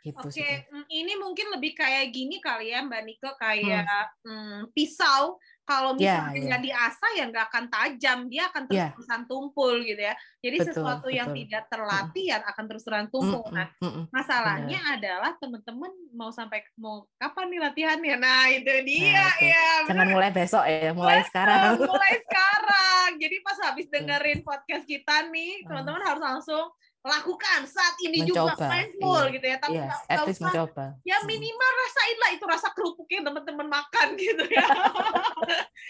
Gitu 0.03 0.19
Oke, 0.19 0.35
okay. 0.35 0.67
Mm, 0.67 0.87
ini 0.91 1.13
mungkin 1.15 1.47
lebih 1.55 1.79
kayak 1.79 2.11
gini 2.11 2.43
kali 2.43 2.75
ya 2.75 2.83
Mbak 2.83 3.03
Nike 3.07 3.31
kayak 3.39 3.87
hmm. 4.27 4.27
Hmm, 4.27 4.59
pisau 4.75 5.39
kalau 5.63 5.95
ya, 5.95 6.27
misalnya 6.27 6.35
yeah, 6.35 6.51
yeah. 6.51 6.61
diasah 6.61 7.11
ya 7.15 7.25
nggak 7.31 7.47
akan 7.47 7.65
tajam, 7.71 8.19
dia 8.27 8.43
akan 8.51 8.63
ya. 8.67 8.91
terus-terusan 8.91 9.21
yeah. 9.23 9.29
tumpul 9.31 9.75
gitu 9.79 10.03
ya. 10.03 10.15
Jadi 10.43 10.57
betul, 10.59 10.69
sesuatu 10.75 11.07
betul. 11.07 11.19
yang 11.19 11.29
tidak 11.31 11.63
terlatih 11.71 12.25
ya 12.27 12.37
akan 12.43 12.65
terus-terusan 12.67 13.09
tumpul. 13.15 13.47
Nah, 13.55 13.67
masalahnya 14.11 14.81
Benar. 14.83 14.95
adalah 14.99 15.33
teman-teman 15.39 15.93
mau 16.19 16.31
sampai 16.35 16.67
mau 16.75 17.07
kapan 17.15 17.47
nih 17.47 17.61
latihannya? 17.63 18.17
Nah, 18.19 18.45
itu 18.51 18.73
dia 18.83 19.23
nah, 19.23 19.35
itu. 19.39 19.47
ya. 19.55 19.71
Jangan 19.87 20.09
mulai 20.11 20.31
besok 20.35 20.65
ya, 20.67 20.91
mulai 20.91 21.23
sekarang. 21.31 21.79
Mulai 21.79 22.15
sekarang. 22.27 23.09
Jadi 23.23 23.37
pas 23.47 23.59
habis 23.71 23.87
dengerin 23.95 24.41
podcast 24.43 24.85
kita 24.85 25.31
nih, 25.31 25.63
teman-teman 25.63 26.03
harus 26.03 26.23
langsung 26.23 26.75
lakukan 27.03 27.67
saat 27.67 27.99
ini 28.07 28.23
mencoba. 28.23 28.55
juga 28.55 28.71
mindful 28.71 29.23
iya. 29.27 29.35
gitu 29.35 29.47
ya 29.51 29.57
tapi 29.59 29.75
yes, 29.75 29.99
at 30.07 30.19
least 30.23 30.39
mencoba 30.39 30.87
ya 31.03 31.17
hmm. 31.19 31.27
minimal 31.27 31.71
rasain 31.83 32.19
lah 32.23 32.31
itu 32.31 32.45
rasa 32.47 32.69
kerupuk 32.71 33.09
yang 33.11 33.27
teman-teman 33.27 33.67
makan 33.67 34.09
gitu 34.23 34.45
ya 34.47 34.67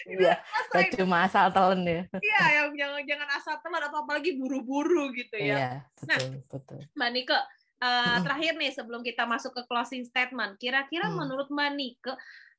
iya 0.09 0.33
cuma 0.97 1.29
asal 1.29 1.53
telan 1.53 1.85
ya 1.85 2.01
iya 2.17 2.43
yang 2.65 2.73
jangan 2.73 3.01
jangan 3.05 3.29
asal 3.37 3.55
telan 3.61 3.83
atau 3.85 4.01
apalagi 4.01 4.41
buru-buru 4.41 5.13
gitu 5.13 5.37
ya 5.37 5.45
iya, 5.45 5.71
nah, 6.09 6.17
betul, 6.17 6.29
nah 6.33 6.41
betul. 6.49 6.79
mbak 6.97 7.09
Nike 7.13 7.37
uh, 7.37 8.17
terakhir 8.25 8.53
nih 8.57 8.71
sebelum 8.73 9.01
kita 9.05 9.23
masuk 9.29 9.53
ke 9.53 9.61
closing 9.69 10.01
statement 10.09 10.57
kira-kira 10.57 11.13
hmm. 11.13 11.17
menurut 11.21 11.45
mbak 11.53 11.77
Nike 11.77 12.13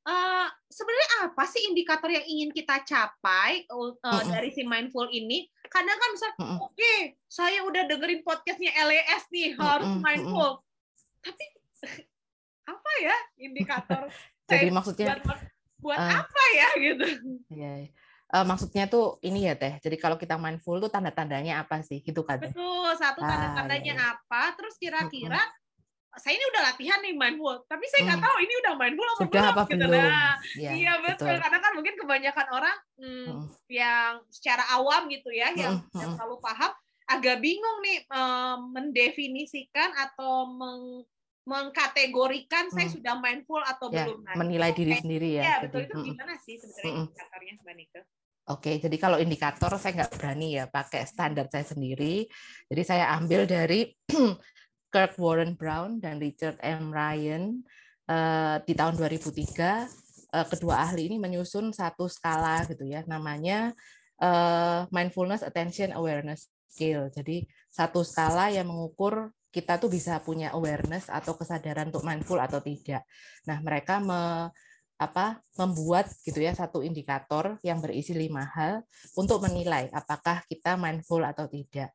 uh, 0.05 0.49
sebenarnya 0.69 1.09
apa 1.29 1.45
sih 1.49 1.69
indikator 1.69 2.09
yang 2.12 2.25
ingin 2.25 2.51
kita 2.53 2.85
capai 2.85 3.64
uh, 3.73 3.93
uh 3.97 4.23
dari 4.29 4.53
si 4.53 4.62
mindful 4.62 5.09
ini? 5.11 5.49
Kadang 5.69 5.97
kan 5.97 6.09
misal, 6.12 6.31
uh 6.38 6.61
oke, 6.61 6.77
okay, 6.77 7.19
saya 7.27 7.64
udah 7.64 7.88
dengerin 7.88 8.23
podcastnya 8.23 8.71
LES 8.77 9.25
nih, 9.33 9.57
harus 9.57 9.88
uh 9.88 10.01
mindful. 10.01 10.51
Tapi 11.25 11.45
apa 12.73 12.90
ya 13.01 13.17
indikator? 13.40 14.03
Jadi 14.51 14.69
maksudnya 14.69 15.17
buat, 15.25 15.40
buat 15.81 15.99
uh, 15.99 16.12
apa 16.21 16.43
ya 16.53 16.69
gitu? 16.77 17.07
Iya. 17.49 17.73
Uh, 18.35 18.45
maksudnya 18.45 18.85
tuh 18.90 19.17
ini 19.25 19.49
ya 19.49 19.55
teh. 19.57 19.79
Jadi 19.81 19.97
kalau 19.97 20.21
kita 20.21 20.37
mindful 20.37 20.77
tuh 20.83 20.93
tanda-tandanya 20.93 21.64
apa 21.64 21.81
sih? 21.81 22.05
Gitu 22.05 22.21
kan? 22.27 22.43
Betul. 22.43 22.93
Satu 22.99 23.25
ah, 23.25 23.29
tanda-tandanya 23.31 23.95
ah, 23.95 24.01
iya. 24.01 24.12
apa? 24.21 24.43
Terus 24.59 24.75
kira-kira 24.77 25.40
saya 26.18 26.35
ini 26.35 26.44
udah 26.55 26.62
latihan 26.72 26.98
nih 27.03 27.14
mindful, 27.14 27.57
tapi 27.66 27.85
saya 27.90 28.00
nggak 28.07 28.20
hmm. 28.20 28.29
tahu 28.31 28.37
ini 28.40 28.55
udah 28.62 28.74
mindful 28.79 29.07
apa 29.07 29.18
Sudah 29.18 29.31
belum. 29.31 29.50
Apa 29.50 29.62
gitu. 29.64 29.74
belum. 29.74 29.92
Nah, 29.92 30.33
ya, 30.59 30.70
iya 30.74 30.92
betul. 30.98 31.27
betul. 31.31 31.37
Karena 31.42 31.59
kan 31.59 31.72
mungkin 31.74 31.94
kebanyakan 31.98 32.46
orang 32.55 32.77
hmm, 32.98 33.27
hmm. 33.27 33.44
yang 33.68 34.12
secara 34.31 34.64
awam 34.74 35.03
gitu 35.11 35.31
ya, 35.35 35.48
hmm. 35.53 35.61
yang, 35.61 35.74
hmm. 35.81 35.98
yang 35.98 36.11
terlalu 36.14 36.37
paham, 36.38 36.72
agak 37.05 37.37
bingung 37.42 37.79
nih 37.85 37.98
um, 38.09 38.59
mendefinisikan 38.72 39.90
atau 39.94 40.48
meng, 40.48 41.05
mengkategorikan 41.44 42.72
hmm. 42.72 42.74
saya 42.74 42.88
sudah 42.88 43.14
mindful 43.20 43.61
atau 43.61 43.92
ya, 43.92 44.09
belum. 44.09 44.24
Nah, 44.24 44.35
menilai 44.40 44.72
diri 44.72 44.96
sendiri 44.96 45.38
ya. 45.38 45.42
Iya 45.44 45.57
betul 45.68 45.81
itu 45.85 45.96
gimana 46.14 46.35
sih 46.40 46.57
sebenarnya 46.57 46.92
hmm. 46.92 47.03
indikatornya 47.05 47.53
Mbak 47.61 47.74
Nika? 47.77 48.03
Oke, 48.44 48.77
jadi 48.77 48.96
kalau 49.00 49.16
indikator 49.16 49.72
saya 49.81 50.05
nggak 50.05 50.20
berani 50.20 50.61
ya 50.61 50.68
pakai 50.68 51.09
standar 51.09 51.48
saya 51.48 51.64
sendiri. 51.64 52.29
Jadi 52.68 52.83
saya 52.85 53.16
ambil 53.16 53.48
dari 53.48 53.88
Kirk 54.94 55.18
Warren 55.18 55.59
Brown 55.59 55.98
dan 55.98 56.22
Richard 56.22 56.54
M. 56.62 56.94
Ryan 56.94 57.66
uh, 58.07 58.62
di 58.62 58.78
tahun 58.78 58.94
2003 58.94 59.35
uh, 59.35 59.90
eh, 60.38 60.46
kedua 60.46 60.87
ahli 60.87 61.11
ini 61.11 61.18
menyusun 61.18 61.74
satu 61.74 62.07
skala 62.07 62.62
gitu 62.70 62.87
ya 62.87 63.02
namanya 63.11 63.74
uh, 64.22 64.87
mindfulness 64.94 65.42
attention 65.42 65.90
awareness 65.90 66.46
scale. 66.70 67.11
Jadi 67.11 67.42
satu 67.74 68.07
skala 68.07 68.54
yang 68.54 68.70
mengukur 68.70 69.35
kita 69.54 69.83
tuh 69.83 69.90
bisa 69.90 70.18
punya 70.22 70.50
awareness 70.54 71.07
atau 71.07 71.38
kesadaran 71.38 71.90
untuk 71.90 72.02
mindful 72.02 72.38
atau 72.42 72.59
tidak. 72.59 73.07
Nah, 73.46 73.62
mereka 73.62 74.02
me, 74.02 74.50
apa 74.98 75.42
membuat 75.59 76.11
gitu 76.26 76.38
ya 76.42 76.54
satu 76.54 76.83
indikator 76.83 77.59
yang 77.66 77.78
berisi 77.78 78.14
lima 78.14 78.46
hal 78.46 78.83
untuk 79.14 79.42
menilai 79.42 79.90
apakah 79.94 80.42
kita 80.50 80.74
mindful 80.74 81.22
atau 81.22 81.46
tidak. 81.46 81.94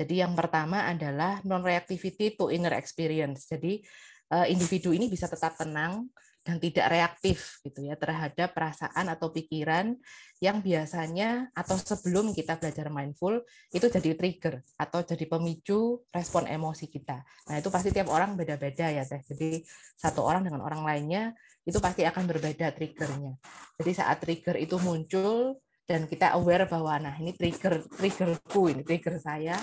Jadi 0.00 0.24
yang 0.24 0.32
pertama 0.32 0.88
adalah 0.88 1.44
non-reactivity 1.44 2.40
to 2.40 2.48
inner 2.48 2.72
experience. 2.72 3.44
Jadi 3.44 3.84
eh, 4.32 4.46
individu 4.48 4.96
ini 4.96 5.12
bisa 5.12 5.28
tetap 5.28 5.60
tenang 5.60 6.08
dan 6.40 6.56
tidak 6.56 6.88
reaktif 6.88 7.60
gitu 7.60 7.84
ya 7.84 8.00
terhadap 8.00 8.56
perasaan 8.56 9.12
atau 9.12 9.28
pikiran 9.28 9.92
yang 10.40 10.64
biasanya 10.64 11.52
atau 11.52 11.76
sebelum 11.76 12.32
kita 12.32 12.56
belajar 12.56 12.88
mindful 12.88 13.44
itu 13.76 13.86
jadi 13.92 14.16
trigger 14.16 14.64
atau 14.80 15.04
jadi 15.04 15.28
pemicu 15.28 16.00
respon 16.08 16.48
emosi 16.48 16.88
kita. 16.88 17.20
Nah, 17.52 17.60
itu 17.60 17.68
pasti 17.68 17.92
tiap 17.92 18.08
orang 18.08 18.40
beda-beda 18.40 18.88
ya, 18.88 19.04
Teh. 19.04 19.20
Jadi 19.20 19.60
satu 20.00 20.24
orang 20.24 20.48
dengan 20.48 20.64
orang 20.64 20.80
lainnya 20.80 21.36
itu 21.68 21.76
pasti 21.76 22.08
akan 22.08 22.24
berbeda 22.24 22.72
triggernya. 22.72 23.36
Jadi 23.76 23.92
saat 23.92 24.24
trigger 24.24 24.56
itu 24.56 24.80
muncul 24.80 25.60
dan 25.90 26.06
kita 26.06 26.38
aware 26.38 26.70
bahwa 26.70 27.02
nah 27.02 27.14
ini 27.18 27.34
trigger 27.34 27.82
triggerku 27.90 28.70
ini 28.70 28.86
trigger 28.86 29.18
saya. 29.18 29.58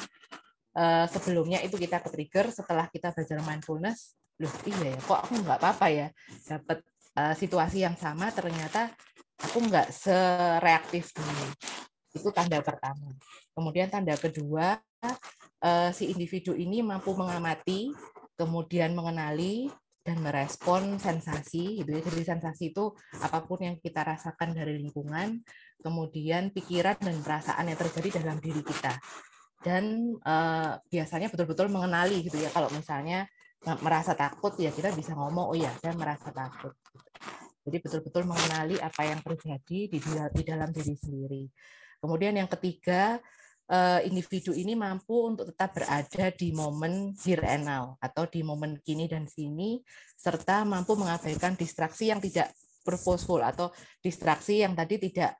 Uh, 0.77 1.09
sebelumnya 1.09 1.57
itu 1.65 1.73
kita 1.73 2.03
ke 2.03 2.11
trigger 2.13 2.53
setelah 2.53 2.85
kita 2.91 3.09
belajar 3.09 3.41
mindfulness 3.41 4.13
loh 4.37 4.53
iya 4.69 4.93
ya 4.93 4.99
kok 5.01 5.25
aku 5.25 5.33
nggak 5.41 5.57
apa-apa 5.57 5.87
ya 5.89 6.07
dapat 6.45 6.85
uh, 7.17 7.33
situasi 7.33 7.81
yang 7.81 7.97
sama 7.97 8.29
ternyata 8.29 8.93
aku 9.41 9.65
nggak 9.65 9.89
sereaktif 9.89 11.09
dulu 11.17 11.49
itu 12.13 12.29
tanda 12.33 12.61
pertama. 12.61 13.13
Kemudian 13.53 13.89
tanda 13.89 14.13
kedua 14.17 14.77
uh, 15.61 15.89
si 15.93 16.09
individu 16.13 16.53
ini 16.53 16.81
mampu 16.85 17.13
mengamati 17.13 17.93
kemudian 18.37 18.93
mengenali 18.93 19.69
dan 20.05 20.21
merespon 20.21 21.01
sensasi 21.01 21.81
gitu 21.83 21.89
ya. 21.89 22.01
Jadi 22.05 22.21
sensasi 22.21 22.63
itu 22.73 22.93
apa 23.17 23.41
pun 23.45 23.59
yang 23.61 23.75
kita 23.81 24.05
rasakan 24.05 24.53
dari 24.53 24.77
lingkungan, 24.77 25.41
kemudian 25.81 26.49
pikiran 26.53 26.97
dan 26.99 27.17
perasaan 27.21 27.69
yang 27.69 27.79
terjadi 27.79 28.21
dalam 28.21 28.37
diri 28.41 28.61
kita. 28.61 28.93
Dan 29.57 30.15
uh, 30.21 30.77
biasanya 30.87 31.27
betul-betul 31.33 31.67
mengenali 31.67 32.21
gitu 32.23 32.37
ya. 32.37 32.49
Kalau 32.53 32.69
misalnya 32.69 33.25
merasa 33.81 34.13
takut 34.13 34.53
ya 34.61 34.69
kita 34.69 34.93
bisa 34.93 35.17
ngomong 35.17 35.51
oh 35.51 35.57
ya 35.57 35.73
saya 35.81 35.97
merasa 35.97 36.29
takut. 36.29 36.77
Jadi 37.67 37.77
betul-betul 37.83 38.23
mengenali 38.23 38.79
apa 38.79 39.01
yang 39.03 39.19
terjadi 39.19 39.79
di 39.91 39.99
di 40.33 40.43
dalam 40.45 40.69
diri 40.71 40.95
sendiri. 40.95 41.43
Kemudian 41.99 42.37
yang 42.37 42.47
ketiga 42.47 43.17
Eh, 43.67 44.07
individu 44.07 44.55
ini 44.55 44.79
mampu 44.79 45.27
untuk 45.27 45.51
tetap 45.51 45.75
berada 45.75 46.31
di 46.31 46.55
momen 46.55 47.11
here 47.19 47.43
and 47.43 47.67
now 47.67 47.99
atau 47.99 48.23
di 48.23 48.39
momen 48.39 48.79
kini 48.79 49.11
dan 49.11 49.27
sini 49.27 49.83
serta 50.15 50.63
mampu 50.63 50.95
mengabaikan 50.95 51.51
distraksi 51.59 52.07
yang 52.07 52.23
tidak 52.23 52.55
purposeful 52.87 53.43
atau 53.43 53.67
distraksi 53.99 54.63
yang 54.63 54.71
tadi 54.71 55.11
tidak 55.11 55.35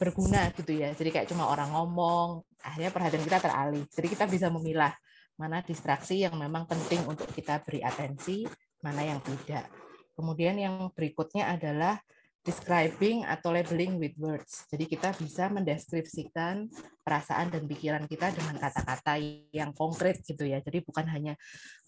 berguna 0.00 0.48
gitu 0.56 0.72
ya. 0.72 0.96
Jadi 0.96 1.12
kayak 1.12 1.28
cuma 1.28 1.52
orang 1.52 1.68
ngomong, 1.76 2.40
akhirnya 2.64 2.88
perhatian 2.88 3.20
kita 3.20 3.38
teralih. 3.44 3.84
Jadi 3.92 4.06
kita 4.08 4.24
bisa 4.24 4.48
memilah 4.48 4.96
mana 5.36 5.60
distraksi 5.60 6.24
yang 6.24 6.40
memang 6.40 6.64
penting 6.64 7.04
untuk 7.04 7.28
kita 7.36 7.60
beri 7.60 7.84
atensi, 7.84 8.48
mana 8.80 9.04
yang 9.04 9.20
tidak. 9.20 9.68
Kemudian 10.16 10.56
yang 10.56 10.88
berikutnya 10.96 11.52
adalah 11.52 12.00
describing 12.40 13.28
atau 13.28 13.52
labeling 13.52 14.00
with 14.00 14.16
words. 14.16 14.64
Jadi 14.72 14.88
kita 14.88 15.12
bisa 15.20 15.52
mendeskripsikan 15.52 16.72
perasaan 17.04 17.52
dan 17.52 17.68
pikiran 17.68 18.08
kita 18.08 18.32
dengan 18.32 18.56
kata-kata 18.56 19.20
yang 19.52 19.76
konkret 19.76 20.24
gitu 20.24 20.48
ya. 20.48 20.64
Jadi 20.64 20.80
bukan 20.80 21.04
hanya 21.12 21.36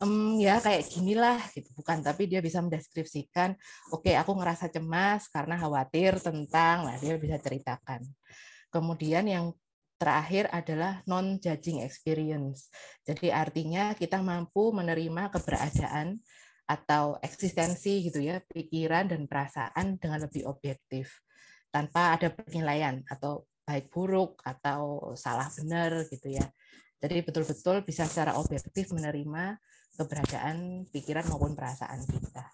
um, 0.04 0.36
ya 0.36 0.60
kayak 0.60 0.84
ginilah 0.92 1.40
gitu, 1.56 1.72
bukan. 1.72 2.04
Tapi 2.04 2.28
dia 2.28 2.44
bisa 2.44 2.60
mendeskripsikan, 2.60 3.56
oke 3.96 4.04
okay, 4.04 4.14
aku 4.20 4.36
ngerasa 4.36 4.68
cemas 4.68 5.32
karena 5.32 5.56
khawatir 5.56 6.20
tentang, 6.20 6.84
nah 6.84 6.96
dia 7.00 7.16
bisa 7.16 7.40
ceritakan. 7.40 8.04
Kemudian 8.68 9.24
yang 9.24 9.56
terakhir 9.96 10.50
adalah 10.50 11.00
non-judging 11.06 11.80
experience. 11.86 12.68
Jadi 13.06 13.30
artinya 13.30 13.94
kita 13.94 14.18
mampu 14.18 14.74
menerima 14.74 15.30
keberadaan 15.30 16.18
atau 16.72 17.20
eksistensi 17.20 18.08
gitu 18.08 18.24
ya 18.24 18.40
pikiran 18.40 19.12
dan 19.12 19.28
perasaan 19.28 20.00
dengan 20.00 20.24
lebih 20.24 20.48
objektif. 20.48 21.20
Tanpa 21.68 22.16
ada 22.16 22.32
penilaian 22.32 23.04
atau 23.04 23.44
baik 23.68 23.92
buruk 23.92 24.40
atau 24.44 25.12
salah 25.12 25.48
benar 25.52 26.08
gitu 26.08 26.32
ya. 26.32 26.44
Jadi 27.02 27.20
betul-betul 27.20 27.84
bisa 27.84 28.08
secara 28.08 28.40
objektif 28.40 28.88
menerima 28.96 29.60
keberadaan 29.96 30.88
pikiran 30.88 31.28
maupun 31.28 31.52
perasaan 31.52 32.00
kita. 32.08 32.44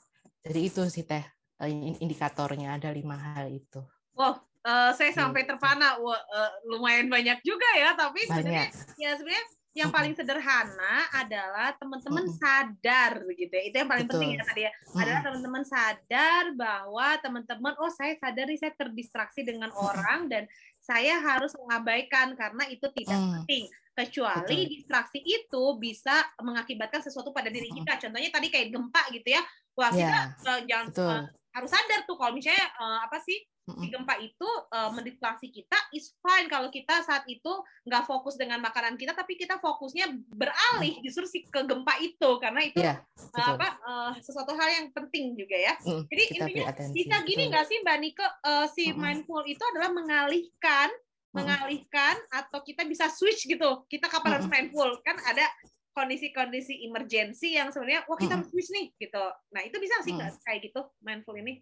Jadi 0.42 0.60
itu 0.62 0.82
sih 0.90 1.06
teh 1.06 1.22
eh, 1.62 1.94
indikatornya 2.02 2.78
ada 2.78 2.90
lima 2.90 3.14
hal 3.14 3.54
itu. 3.54 3.82
Wow 4.18 4.48
uh, 4.64 4.90
saya 4.94 5.12
sampai 5.14 5.44
gitu. 5.44 5.54
terpana. 5.54 5.98
Wah, 6.00 6.18
uh, 6.18 6.52
lumayan 6.68 7.08
banyak 7.08 7.40
juga 7.42 7.68
ya 7.76 7.94
tapi 7.96 8.24
sebenarnya 8.28 8.68
ya 9.00 9.10
sebenarnya 9.16 9.44
yang 9.78 9.94
paling 9.94 10.10
sederhana 10.10 11.06
adalah 11.14 11.70
teman-teman 11.78 12.26
sadar 12.34 13.22
begitu 13.22 13.54
ya. 13.54 13.62
Itu 13.70 13.76
yang 13.78 13.90
paling 13.90 14.06
Betul. 14.10 14.18
penting 14.18 14.30
ya 14.34 14.42
tadi 14.42 14.62
ya. 14.66 14.72
Adalah 14.98 15.20
teman-teman 15.22 15.62
sadar 15.62 16.42
bahwa 16.58 17.08
teman-teman 17.22 17.74
oh 17.78 17.92
saya 17.94 18.18
sadar 18.18 18.50
saya 18.58 18.74
terdistraksi 18.74 19.46
dengan 19.46 19.70
orang 19.78 20.26
dan 20.26 20.50
saya 20.82 21.22
harus 21.22 21.54
mengabaikan 21.54 22.34
karena 22.34 22.66
itu 22.66 22.90
tidak 22.90 23.14
mm. 23.14 23.30
penting. 23.38 23.64
Kecuali 23.94 24.58
Betul. 24.66 24.72
distraksi 24.74 25.18
itu 25.22 25.64
bisa 25.78 26.26
mengakibatkan 26.42 26.98
sesuatu 26.98 27.30
pada 27.30 27.46
diri 27.46 27.70
kita. 27.70 28.02
Contohnya 28.02 28.34
tadi 28.34 28.50
kayak 28.50 28.74
gempa 28.74 29.02
gitu 29.14 29.30
ya. 29.30 29.42
Wah, 29.78 29.94
kita 29.94 30.20
uh, 30.42 30.60
jangan 30.66 30.86
uh, 30.90 31.22
harus 31.54 31.70
sadar 31.70 32.02
tuh 32.02 32.18
kalau 32.18 32.34
misalnya 32.34 32.66
uh, 32.82 33.06
apa 33.06 33.22
sih 33.22 33.38
si 33.76 33.86
gempa 33.92 34.14
itu 34.16 34.48
uh, 34.72 34.90
mendistraksi 34.96 35.52
kita 35.52 35.76
is 35.92 36.16
fine 36.24 36.48
kalau 36.48 36.72
kita 36.72 37.04
saat 37.04 37.28
itu 37.28 37.52
nggak 37.84 38.08
fokus 38.08 38.40
dengan 38.40 38.64
makanan 38.64 38.96
kita 38.96 39.12
tapi 39.12 39.36
kita 39.36 39.60
fokusnya 39.60 40.08
beralih 40.32 40.96
justru 41.04 41.28
si 41.28 41.38
ke 41.44 41.60
gempa 41.68 42.00
itu 42.00 42.30
karena 42.40 42.64
itu 42.64 42.80
yeah, 42.80 42.96
iya, 43.36 43.44
uh, 43.44 43.48
apa 43.58 43.68
uh, 43.84 44.10
sesuatu 44.24 44.56
hal 44.56 44.68
yang 44.72 44.86
penting 44.96 45.36
juga 45.36 45.56
ya. 45.56 45.74
Mm, 45.84 46.02
jadi 46.08 46.22
intinya 46.32 46.64
bisa 46.94 47.16
gini 47.28 47.42
nggak 47.52 47.66
sih 47.68 47.76
mbak 47.84 47.96
Nike? 48.00 48.24
Uh, 48.46 48.66
si 48.72 48.88
mm 48.88 48.96
-hmm. 48.96 49.00
mindful 49.00 49.42
itu 49.44 49.62
adalah 49.74 49.90
mengalihkan 49.92 50.88
mengalihkan 51.28 52.16
atau 52.32 52.64
kita 52.64 52.88
bisa 52.88 53.12
switch 53.12 53.44
gitu. 53.44 53.84
Kita 53.84 54.08
kapan 54.08 54.16
mm 54.16 54.24
-hmm. 54.24 54.32
harus 54.32 54.48
mindful? 54.48 54.90
Kan 55.04 55.20
ada 55.28 55.44
kondisi-kondisi 55.92 56.86
emergency 56.86 57.58
yang 57.58 57.74
sebenarnya 57.74 58.06
wah 58.06 58.14
kita 58.14 58.38
harus 58.38 58.48
switch 58.54 58.70
nih 58.70 58.94
gitu. 58.96 59.24
Nah 59.50 59.60
itu 59.66 59.76
bisa 59.82 59.98
sih 60.06 60.14
nggak 60.14 60.46
kayak 60.46 60.70
gitu 60.70 60.80
mindful 61.02 61.34
ini 61.34 61.58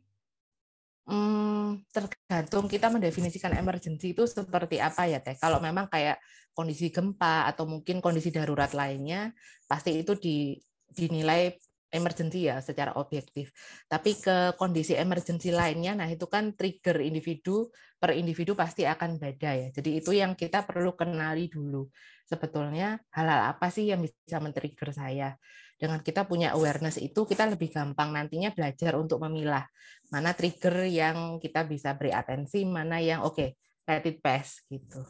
Hmm, 1.07 1.87
tergantung 1.95 2.67
kita 2.67 2.91
mendefinisikan 2.91 3.55
emergency 3.55 4.11
itu 4.11 4.27
seperti 4.27 4.83
apa 4.83 5.07
ya 5.07 5.23
teh. 5.23 5.39
Kalau 5.39 5.63
memang 5.63 5.87
kayak 5.87 6.19
kondisi 6.51 6.91
gempa 6.91 7.47
atau 7.47 7.63
mungkin 7.71 8.03
kondisi 8.03 8.35
darurat 8.35 8.75
lainnya, 8.75 9.31
pasti 9.71 10.03
itu 10.03 10.19
di, 10.19 10.59
dinilai 10.91 11.55
emergency 11.95 12.51
ya 12.51 12.59
secara 12.59 12.99
objektif. 12.99 13.55
Tapi 13.87 14.19
ke 14.19 14.59
kondisi 14.59 14.99
emergency 14.99 15.55
lainnya, 15.55 15.95
nah 15.95 16.11
itu 16.11 16.27
kan 16.27 16.59
trigger 16.59 16.99
individu 16.99 17.71
per 18.03 18.11
individu 18.19 18.59
pasti 18.59 18.83
akan 18.83 19.23
beda 19.23 19.51
ya. 19.55 19.69
Jadi 19.71 20.03
itu 20.03 20.11
yang 20.11 20.35
kita 20.35 20.67
perlu 20.67 20.99
kenali 20.99 21.47
dulu. 21.47 21.87
Sebetulnya 22.27 22.99
hal-hal 23.15 23.55
apa 23.55 23.71
sih 23.71 23.87
yang 23.95 24.03
bisa 24.03 24.43
men-trigger 24.43 24.91
saya? 24.91 25.39
Dengan 25.77 26.01
kita 26.01 26.25
punya 26.25 26.57
awareness 26.57 26.97
itu 26.97 27.29
kita 27.29 27.45
lebih 27.49 27.69
gampang 27.69 28.13
nantinya 28.13 28.53
belajar 28.53 28.97
untuk 28.97 29.21
memilah 29.21 29.65
mana 30.09 30.33
trigger 30.33 30.89
yang 30.89 31.37
kita 31.37 31.69
bisa 31.69 31.93
beri 31.93 32.17
atensi 32.17 32.65
mana 32.65 32.97
yang 32.97 33.23
oke 33.23 33.37
okay, 33.37 33.49
let 33.87 34.05
it 34.09 34.19
pass 34.25 34.65
gitu. 34.73 35.05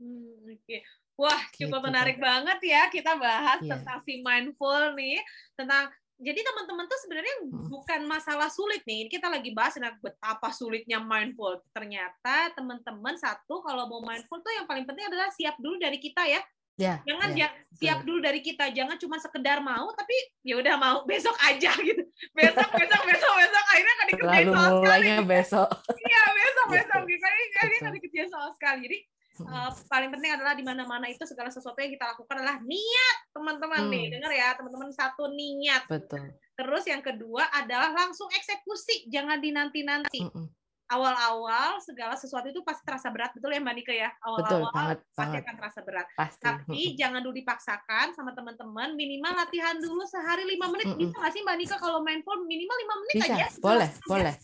Hmm, 0.00 0.48
Oke, 0.48 0.64
okay. 0.64 0.80
wah 1.20 1.40
cukup 1.52 1.80
gitu, 1.84 1.86
menarik 1.92 2.16
banget 2.16 2.58
ya 2.64 2.88
kita 2.88 3.20
bahas 3.20 3.60
yeah. 3.60 3.76
tentang 3.76 4.00
si 4.00 4.24
mindful 4.24 4.96
nih 4.96 5.20
tentang 5.60 5.92
jadi 6.20 6.36
teman-teman 6.44 6.84
tuh 6.84 7.00
sebenarnya 7.00 7.34
hmm. 7.48 7.72
bukan 7.72 8.00
masalah 8.04 8.52
sulit 8.52 8.84
nih. 8.84 9.08
Kita 9.08 9.32
lagi 9.32 9.56
bahas 9.56 9.80
betapa 10.04 10.52
sulitnya 10.52 11.00
mindful. 11.00 11.56
Ternyata 11.72 12.52
teman-teman 12.52 13.16
satu 13.16 13.64
kalau 13.64 13.88
mau 13.88 14.04
mindful 14.04 14.36
tuh 14.44 14.52
yang 14.52 14.68
paling 14.68 14.84
penting 14.84 15.08
adalah 15.08 15.32
siap 15.32 15.56
dulu 15.56 15.80
dari 15.80 15.96
kita 15.96 16.28
ya. 16.28 16.44
Ya, 16.80 17.04
jangan 17.04 17.36
ya, 17.36 17.48
siap 17.76 18.08
dulu 18.08 18.24
dari 18.24 18.40
kita, 18.40 18.72
jangan 18.72 18.96
cuma 18.96 19.20
sekedar 19.20 19.60
mau, 19.60 19.92
tapi 19.92 20.16
ya 20.40 20.56
udah 20.56 20.74
mau 20.80 20.96
besok 21.10 21.36
aja 21.44 21.76
gitu. 21.76 22.02
Besok, 22.32 22.68
besok, 22.72 23.02
besok, 23.04 23.32
besok, 23.36 23.64
akhirnya 23.68 23.94
kan 23.94 24.06
dikerjain 24.08 24.46
sama 24.48 24.70
mulainya 24.80 25.16
sekali. 25.20 25.28
besok. 25.28 25.68
Iya 26.08 26.22
besok, 26.32 26.66
ya, 26.66 26.74
besok, 26.80 27.02
gitu. 27.04 27.24
Akhirnya 27.60 27.80
kan 27.84 27.92
dikerjain 27.92 28.30
sama 28.32 28.48
sekali. 28.56 28.78
Jadi 28.88 28.98
uh, 29.44 29.70
paling 29.92 30.10
penting 30.12 30.30
adalah 30.32 30.52
di 30.56 30.64
mana-mana 30.64 31.06
itu 31.12 31.22
segala 31.28 31.52
sesuatu 31.52 31.78
yang 31.84 31.92
kita 31.92 32.04
lakukan 32.16 32.36
adalah 32.40 32.56
niat, 32.64 33.16
teman-teman 33.36 33.82
hmm. 33.84 33.92
nih. 33.92 34.04
Dengar 34.16 34.32
ya, 34.32 34.48
teman-teman 34.56 34.90
satu 34.92 35.28
niat. 35.28 35.84
Betul. 35.84 36.32
Terus 36.56 36.84
yang 36.88 37.04
kedua 37.04 37.44
adalah 37.52 37.92
langsung 37.92 38.28
eksekusi, 38.32 39.08
jangan 39.12 39.36
dinanti-nanti. 39.36 40.24
Mm 40.24 40.32
-mm 40.32 40.59
awal-awal 40.90 41.78
segala 41.78 42.18
sesuatu 42.18 42.50
itu 42.50 42.60
pasti 42.66 42.82
terasa 42.82 43.06
berat 43.14 43.30
betul 43.30 43.54
ya 43.54 43.62
Mbak 43.62 43.74
Nika 43.78 43.94
ya 43.94 44.10
awal-awal 44.26 44.74
pasti 44.74 45.14
banget. 45.14 45.40
akan 45.46 45.54
terasa 45.62 45.80
berat 45.86 46.06
pasti. 46.18 46.42
tapi 46.42 46.82
jangan 46.98 47.20
dulu 47.22 47.34
dipaksakan 47.38 48.06
sama 48.10 48.34
teman-teman 48.34 48.98
minimal 48.98 49.32
latihan 49.38 49.78
dulu 49.78 50.02
sehari 50.02 50.42
lima 50.42 50.66
menit 50.66 50.90
mm 50.90 50.94
-mm. 50.98 51.02
bisa 51.06 51.14
nggak 51.14 51.32
sih 51.32 51.42
Mbak 51.46 51.56
Nika 51.62 51.76
kalau 51.78 52.02
main 52.02 52.20
phone 52.26 52.42
minimal 52.44 52.76
lima 52.76 52.94
menit 53.06 53.14
bisa. 53.22 53.34
aja 53.38 53.46
boleh 53.62 53.90
ya? 53.90 54.06
boleh 54.10 54.34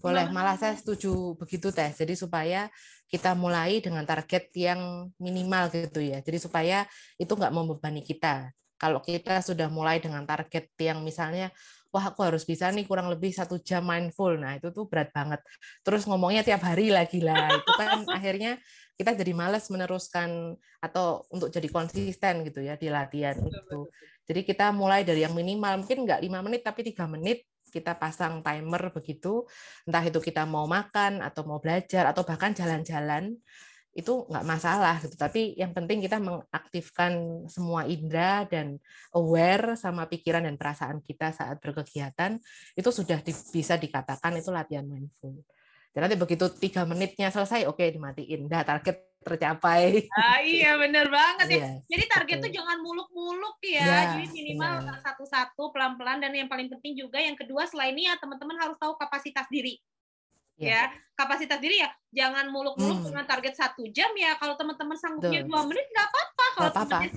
boleh 0.00 0.24
malah 0.32 0.56
saya 0.56 0.72
setuju 0.80 1.36
begitu 1.36 1.68
teh 1.68 1.92
jadi 1.92 2.16
supaya 2.16 2.72
kita 3.04 3.36
mulai 3.36 3.84
dengan 3.84 4.08
target 4.08 4.48
yang 4.56 5.12
minimal 5.20 5.68
gitu 5.68 6.00
ya 6.00 6.24
jadi 6.24 6.40
supaya 6.40 6.88
itu 7.20 7.28
nggak 7.28 7.52
membebani 7.52 8.00
kita 8.00 8.48
kalau 8.80 9.04
kita 9.04 9.44
sudah 9.44 9.68
mulai 9.68 10.00
dengan 10.00 10.24
target 10.24 10.72
yang 10.80 11.04
misalnya 11.04 11.52
wah 11.90 12.04
aku 12.10 12.22
harus 12.22 12.46
bisa 12.46 12.70
nih 12.70 12.86
kurang 12.86 13.10
lebih 13.10 13.34
satu 13.34 13.58
jam 13.58 13.82
mindful. 13.82 14.38
Nah 14.38 14.56
itu 14.58 14.70
tuh 14.70 14.86
berat 14.86 15.10
banget. 15.10 15.42
Terus 15.82 16.06
ngomongnya 16.06 16.46
tiap 16.46 16.62
hari 16.62 16.94
lagi 16.94 17.18
lah. 17.20 17.50
Itu 17.50 17.72
kan 17.74 17.90
akhirnya 18.16 18.62
kita 18.94 19.18
jadi 19.18 19.32
males 19.34 19.66
meneruskan 19.68 20.54
atau 20.78 21.26
untuk 21.34 21.50
jadi 21.50 21.68
konsisten 21.68 22.46
gitu 22.46 22.62
ya 22.62 22.78
di 22.78 22.88
latihan 22.88 23.36
itu. 23.36 23.90
Jadi 24.24 24.40
kita 24.46 24.70
mulai 24.70 25.02
dari 25.02 25.26
yang 25.26 25.34
minimal 25.34 25.82
mungkin 25.82 26.06
nggak 26.06 26.22
lima 26.22 26.38
menit 26.46 26.62
tapi 26.62 26.86
tiga 26.86 27.10
menit 27.10 27.42
kita 27.70 27.94
pasang 27.94 28.42
timer 28.42 28.90
begitu 28.90 29.46
entah 29.86 30.02
itu 30.02 30.18
kita 30.18 30.42
mau 30.42 30.66
makan 30.66 31.22
atau 31.22 31.46
mau 31.46 31.62
belajar 31.62 32.10
atau 32.10 32.26
bahkan 32.26 32.50
jalan-jalan 32.50 33.38
itu 33.90 34.26
nggak 34.30 34.46
masalah 34.46 35.02
gitu. 35.02 35.18
Tapi 35.18 35.58
yang 35.58 35.74
penting 35.74 35.98
kita 35.98 36.22
mengaktifkan 36.22 37.44
semua 37.50 37.86
indera 37.90 38.46
dan 38.46 38.78
aware 39.14 39.74
sama 39.74 40.06
pikiran 40.06 40.46
dan 40.46 40.54
perasaan 40.54 41.02
kita 41.02 41.34
saat 41.34 41.58
berkegiatan 41.58 42.38
itu 42.78 42.90
sudah 42.94 43.18
di, 43.18 43.34
bisa 43.34 43.74
dikatakan 43.74 44.38
itu 44.38 44.50
latihan 44.54 44.86
mindful. 44.86 45.42
Dan 45.90 46.06
nanti 46.06 46.14
begitu 46.14 46.46
tiga 46.54 46.86
menitnya 46.86 47.34
selesai 47.34 47.66
oke 47.66 47.82
okay, 47.82 47.90
dimatiin. 47.90 48.46
Dah 48.46 48.62
target 48.62 49.10
tercapai. 49.20 50.08
Ah 50.16 50.40
iya 50.40 50.78
bener 50.80 51.10
banget 51.12 51.46
ya. 51.50 51.56
Iya, 51.60 51.68
jadi 51.90 52.04
target 52.08 52.36
betul. 52.40 52.46
tuh 52.48 52.52
jangan 52.56 52.78
muluk-muluk 52.80 53.56
ya, 53.60 53.84
ya 53.84 54.00
jadi 54.16 54.26
minimal 54.32 54.74
satu-satu 55.04 55.74
pelan-pelan 55.76 56.24
dan 56.24 56.32
yang 56.32 56.48
paling 56.48 56.72
penting 56.72 56.96
juga 56.96 57.20
yang 57.20 57.36
kedua 57.36 57.68
selain 57.68 57.92
ini 57.92 58.08
ya 58.08 58.16
teman-teman 58.16 58.56
harus 58.56 58.78
tahu 58.80 58.96
kapasitas 58.96 59.44
diri. 59.52 59.76
Ya, 60.60 60.68
ya 60.68 60.82
kapasitas 61.20 61.60
diri 61.60 61.84
ya 61.84 61.90
jangan 62.10 62.50
muluk-muluk 62.50 63.06
hmm. 63.06 63.06
dengan 63.06 63.24
target 63.26 63.54
satu 63.54 63.86
jam 63.94 64.10
ya 64.18 64.34
kalau 64.34 64.58
teman-teman 64.58 64.98
sanggupnya 64.98 65.46
dua 65.46 65.62
menit 65.62 65.86
nggak 65.94 66.08
apa-apa 66.10 66.44
kalau 66.58 66.70
temannya 66.74 67.10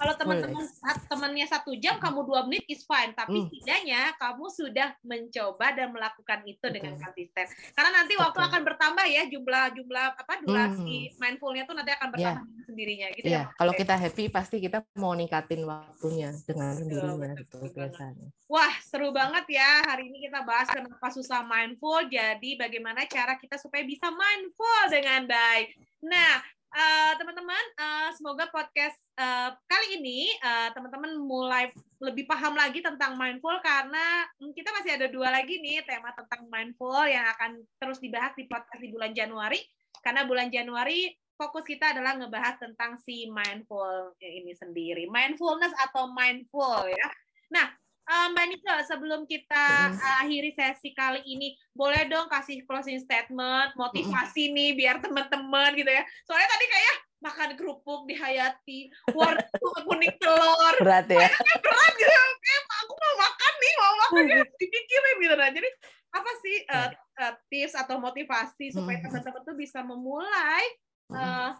kalau 0.00 0.14
teman-teman 0.16 0.64
temannya 1.04 1.46
satu 1.46 1.72
jam 1.76 2.00
kamu 2.00 2.20
dua 2.24 2.40
menit 2.48 2.64
is 2.64 2.80
fine 2.88 3.12
tapi 3.12 3.44
hmm. 3.44 3.48
setidaknya 3.52 4.16
kamu 4.16 4.44
sudah 4.48 4.88
mencoba 5.04 5.66
dan 5.76 5.92
melakukan 5.92 6.40
itu 6.48 6.64
Betul. 6.64 6.74
dengan 6.80 6.94
konsisten 6.96 7.46
karena 7.76 7.90
nanti 7.92 8.16
Betul. 8.16 8.24
waktu 8.24 8.40
akan 8.48 8.62
bertambah 8.64 9.04
ya 9.04 9.22
jumlah 9.28 9.64
jumlah 9.76 10.06
apa 10.16 10.34
durasi 10.40 11.12
hmm. 11.12 11.16
mindfulnya 11.20 11.62
tuh 11.68 11.74
nanti 11.76 11.92
akan 11.92 12.08
bertambah 12.16 12.44
yeah. 12.48 12.64
sendirinya 12.64 13.08
gitu 13.20 13.28
yeah. 13.28 13.44
ya 13.52 13.56
kalau 13.60 13.72
kita 13.76 13.94
happy 14.00 14.24
pasti 14.32 14.56
kita 14.64 14.80
mau 14.96 15.12
ningkatin 15.12 15.60
waktunya 15.68 16.32
dengan 16.48 16.72
sendirinya 16.72 17.36
gitu 17.36 17.68
biasanya 17.76 18.28
wah 18.48 18.72
seru 18.80 19.12
banget 19.12 19.44
ya 19.60 19.84
hari 19.84 20.08
ini 20.08 20.24
kita 20.24 20.40
bahas 20.40 20.72
kenapa 20.72 21.08
susah 21.12 21.44
mindful 21.44 22.00
jadi 22.08 22.56
bagaimana 22.56 23.04
cara 23.04 23.36
kita 23.36 23.47
supaya 23.56 23.86
bisa 23.86 24.10
mindful 24.12 24.80
dengan 24.92 25.24
baik. 25.24 25.78
Nah, 26.04 26.42
uh, 26.74 27.12
teman-teman, 27.16 27.64
uh, 27.80 28.10
semoga 28.12 28.50
podcast 28.52 28.98
uh, 29.16 29.56
kali 29.64 30.02
ini 30.02 30.28
uh, 30.44 30.68
teman-teman 30.76 31.16
mulai 31.16 31.72
lebih 32.02 32.28
paham 32.28 32.54
lagi 32.54 32.84
tentang 32.84 33.16
mindful 33.16 33.54
karena 33.64 34.28
hmm, 34.38 34.52
kita 34.52 34.68
masih 34.76 35.00
ada 35.00 35.06
dua 35.08 35.32
lagi 35.32 35.58
nih 35.58 35.82
tema 35.88 36.12
tentang 36.12 36.46
mindful 36.52 37.02
yang 37.08 37.24
akan 37.38 37.62
terus 37.80 37.98
dibahas 38.02 38.36
di 38.36 38.44
podcast 38.44 38.80
di 38.82 38.90
bulan 38.92 39.16
Januari. 39.16 39.62
Karena 40.04 40.28
bulan 40.28 40.52
Januari 40.52 41.10
fokus 41.38 41.64
kita 41.66 41.94
adalah 41.94 42.18
ngebahas 42.18 42.58
tentang 42.58 42.98
si 43.02 43.30
mindful 43.30 44.14
ini 44.18 44.52
sendiri, 44.54 45.06
mindfulness 45.06 45.74
atau 45.78 46.10
mindful 46.10 46.86
ya. 46.86 47.08
Nah, 47.50 47.66
Uh, 47.70 47.87
Mbak 48.08 48.46
Nika, 48.48 48.76
sebelum 48.88 49.28
kita 49.28 49.92
uh, 49.92 50.20
akhiri 50.24 50.48
sesi 50.56 50.96
kali 50.96 51.20
ini, 51.28 51.52
boleh 51.76 52.08
dong 52.08 52.24
kasih 52.32 52.64
closing 52.64 52.96
statement, 53.04 53.76
motivasi 53.76 54.48
nih 54.48 54.72
biar 54.72 54.96
teman-teman 55.04 55.76
gitu 55.76 55.92
ya. 55.92 56.00
Soalnya 56.24 56.48
tadi 56.48 56.66
kayak 56.72 56.96
makan 57.20 57.50
kerupuk 57.58 58.08
di 58.08 58.14
Hayati, 58.16 58.88
wortel 59.12 59.74
kuning 59.84 60.14
telur. 60.16 60.74
Berat 60.80 61.04
ya? 61.12 61.28
berat 61.60 61.92
gitu. 62.00 62.16
Kayak 62.16 62.62
aku 62.80 62.92
mau 62.96 63.14
makan 63.20 63.52
nih, 63.60 63.72
mau 63.76 63.94
makan 64.00 64.22
ya 64.24 64.42
dipikirin 64.56 65.16
gitu. 65.20 65.34
Nah, 65.36 65.50
jadi 65.52 65.68
apa 66.08 66.30
sih 66.40 66.56
uh, 66.64 66.88
uh, 67.20 67.34
tips 67.52 67.74
atau 67.76 68.00
motivasi 68.00 68.72
supaya 68.72 69.04
teman-teman 69.04 69.42
tuh 69.44 69.56
bisa 69.58 69.84
memulai 69.84 70.64
uh, 71.12 71.52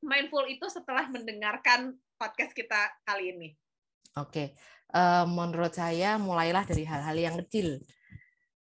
mindful 0.00 0.48
itu 0.48 0.64
setelah 0.72 1.04
mendengarkan 1.12 1.92
podcast 2.16 2.56
kita 2.56 2.88
kali 3.04 3.36
ini? 3.36 3.48
Oke, 4.20 4.52
uh, 4.92 5.24
menurut 5.24 5.72
saya 5.72 6.20
mulailah 6.20 6.68
dari 6.68 6.84
hal-hal 6.84 7.16
yang 7.16 7.36
kecil. 7.44 7.80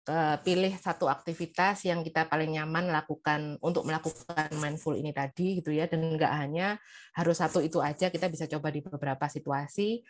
Uh, 0.10 0.42
pilih 0.42 0.74
satu 0.74 1.06
aktivitas 1.06 1.86
yang 1.86 2.02
kita 2.02 2.26
paling 2.26 2.58
nyaman 2.58 2.90
lakukan 2.90 3.62
untuk 3.62 3.86
melakukan 3.86 4.50
mindful 4.58 4.98
ini 4.98 5.14
tadi 5.14 5.62
gitu 5.62 5.70
ya. 5.70 5.86
Dan 5.86 6.18
nggak 6.18 6.34
hanya 6.34 6.82
harus 7.14 7.38
satu 7.38 7.62
itu 7.62 7.78
aja 7.78 8.10
kita 8.10 8.26
bisa 8.26 8.50
coba 8.50 8.74
di 8.74 8.82
beberapa 8.82 9.30
situasi. 9.30 10.02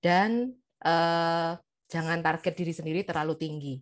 Dan 0.00 0.48
uh, 0.82 1.52
jangan 1.86 2.18
target 2.24 2.54
diri 2.56 2.72
sendiri 2.72 3.00
terlalu 3.04 3.36
tinggi. 3.36 3.74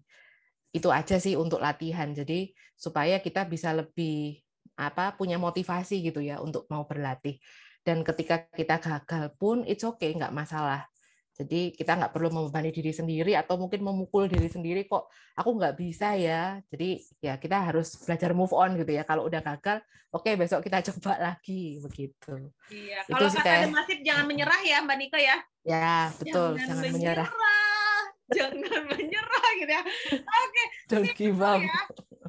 Itu 0.74 0.90
aja 0.90 1.16
sih 1.22 1.38
untuk 1.38 1.62
latihan. 1.62 2.10
Jadi 2.10 2.50
supaya 2.74 3.22
kita 3.22 3.46
bisa 3.46 3.70
lebih 3.70 4.42
apa 4.76 5.14
punya 5.14 5.38
motivasi 5.38 6.00
gitu 6.02 6.24
ya 6.24 6.40
untuk 6.42 6.66
mau 6.72 6.88
berlatih 6.88 7.38
dan 7.82 8.06
ketika 8.06 8.46
kita 8.54 8.78
gagal 8.78 9.34
pun 9.38 9.66
it's 9.66 9.82
okay 9.82 10.14
nggak 10.14 10.34
masalah 10.34 10.86
jadi 11.32 11.72
kita 11.72 11.96
nggak 11.96 12.12
perlu 12.12 12.28
membebani 12.28 12.68
diri 12.68 12.92
sendiri 12.92 13.32
atau 13.32 13.56
mungkin 13.56 13.80
memukul 13.80 14.28
diri 14.28 14.52
sendiri 14.52 14.84
kok 14.84 15.08
aku 15.32 15.56
nggak 15.56 15.74
bisa 15.80 16.12
ya. 16.12 16.60
Jadi 16.68 17.00
ya 17.24 17.40
kita 17.40 17.72
harus 17.72 17.96
belajar 18.04 18.36
move 18.36 18.52
on 18.52 18.76
gitu 18.76 18.92
ya. 18.92 19.02
Kalau 19.08 19.24
udah 19.24 19.40
gagal, 19.40 19.80
oke 20.12 20.28
okay, 20.28 20.36
besok 20.36 20.60
kita 20.60 20.84
coba 20.92 21.32
lagi 21.32 21.80
begitu. 21.80 22.52
Iya. 22.68 23.08
Kalau 23.08 23.28
kata 23.32 23.72
masif 23.72 23.98
jangan 24.04 24.24
menyerah 24.28 24.60
ya 24.60 24.84
Mbak 24.84 24.96
Nika 25.00 25.18
ya. 25.18 25.36
Ya 25.64 26.12
betul, 26.20 26.60
jangan, 26.60 26.68
jangan 26.68 26.84
menyerah. 26.92 27.28
menyerah. 27.32 28.00
jangan 28.36 28.82
menyerah 28.92 29.48
gitu 29.56 29.72
ya. 29.72 29.82
Oke. 30.12 30.20
Okay. 30.20 30.66
Don't 30.92 31.10
give 31.16 31.40
up. 31.40 31.64
Ya 31.64 31.80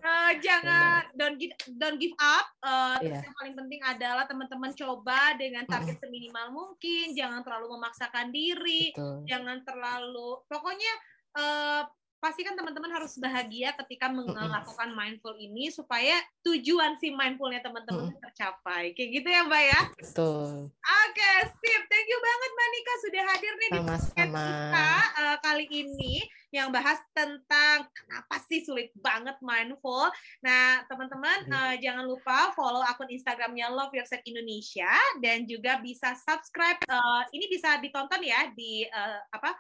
uh, 0.04 0.32
jangan 0.44 1.08
don't 1.16 1.39
give 1.39 1.56
don't 1.80 1.98
give 1.98 2.13
up. 2.20 2.46
Uh, 2.60 3.00
yeah. 3.02 3.24
Yang 3.24 3.36
paling 3.39 3.56
penting 3.58 3.82
adalah 3.82 4.24
teman-teman 4.28 4.72
coba 4.76 5.34
dengan 5.39 5.63
target 5.66 5.98
mm. 5.98 6.04
seminimal 6.04 6.46
mungkin. 6.52 7.16
Jangan 7.16 7.42
terlalu 7.42 7.68
memaksakan 7.80 8.28
diri. 8.30 8.92
Betul. 8.92 9.24
Jangan 9.26 9.58
terlalu 9.63 10.30
pokoknya 10.52 10.94
uh, 11.39 11.84
pastikan 12.24 12.56
teman-teman 12.56 12.88
harus 12.88 13.20
bahagia 13.20 13.76
ketika 13.84 14.08
melakukan 14.08 14.96
mindful 14.96 15.36
ini 15.36 15.68
supaya 15.68 16.16
tujuan 16.48 16.96
si 16.96 17.12
mindfulnya 17.12 17.60
teman-teman 17.60 18.16
tercapai. 18.16 18.96
Kayak 18.96 19.10
gitu 19.20 19.28
ya, 19.28 19.42
Mbak 19.44 19.63
ya? 19.68 19.82
Betul. 20.00 20.72
Oke, 20.72 21.12
okay, 21.12 21.38
sip. 21.52 21.84
Thank 21.92 22.08
you 22.08 22.20
banget 22.24 22.50
Mbak 22.56 22.68
Nika 22.72 22.94
sudah 22.96 23.24
hadir 23.28 23.54
nih 23.54 23.70
Sama-sama. 23.76 23.84
di 23.84 23.92
podcast 23.92 24.16
kita 24.16 24.92
uh, 25.20 25.38
kali 25.44 25.66
ini 25.68 26.16
yang 26.54 26.70
bahas 26.70 27.02
tentang 27.18 27.89
kenapa 27.89 28.36
sih 28.46 28.62
sulit 28.62 28.94
banget 28.94 29.34
mindful. 29.42 30.06
Nah, 30.46 30.86
teman-teman 30.86 31.50
uh, 31.50 31.74
jangan 31.82 32.06
lupa 32.06 32.54
follow 32.54 32.86
akun 32.86 33.10
Instagramnya 33.10 33.74
Love 33.74 33.98
Yourself 33.98 34.22
Indonesia 34.30 34.94
dan 35.18 35.50
juga 35.50 35.82
bisa 35.82 36.13
subscribe. 36.13 36.78
Uh, 36.86 37.26
ini 37.34 37.50
bisa 37.50 37.82
ditonton 37.82 38.22
ya 38.22 38.54
di 38.54 38.86
uh, 38.86 39.20
apa? 39.34 39.58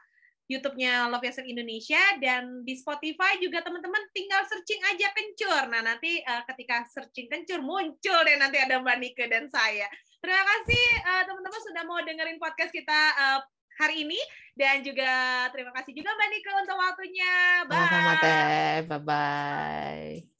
YouTube-nya 0.51 1.07
Love 1.07 1.23
Yourself 1.23 1.47
Indonesia 1.47 2.03
dan 2.19 2.67
di 2.67 2.75
Spotify 2.75 3.39
juga 3.39 3.63
teman-teman 3.63 4.03
tinggal 4.11 4.43
searching 4.45 4.81
aja 4.91 5.07
kencur. 5.15 5.71
Nah, 5.71 5.81
nanti 5.81 6.19
uh, 6.19 6.43
ketika 6.51 6.83
searching 6.91 7.31
kencur 7.31 7.63
muncul 7.63 8.19
deh 8.27 8.37
nanti 8.37 8.59
ada 8.59 8.77
Mbak 8.83 8.97
Nike 8.99 9.25
dan 9.31 9.47
saya. 9.47 9.87
Terima 10.19 10.43
kasih 10.43 10.85
uh, 11.03 11.23
teman-teman 11.25 11.61
sudah 11.63 11.83
mau 11.87 11.99
dengerin 12.03 12.39
podcast 12.39 12.71
kita 12.75 12.99
uh, 13.15 13.39
hari 13.79 14.05
ini 14.05 14.19
dan 14.53 14.85
juga 14.85 15.11
terima 15.49 15.73
kasih 15.73 15.93
juga 15.97 16.13
Mbak 16.13 16.27
Nike 16.29 16.51
untuk 16.53 16.77
waktunya. 16.77 17.33
Bye. 17.65 17.77
Sama-sama 17.77 18.13
Teh. 18.21 18.75
Bye 18.85 18.99
bye. 19.01 20.32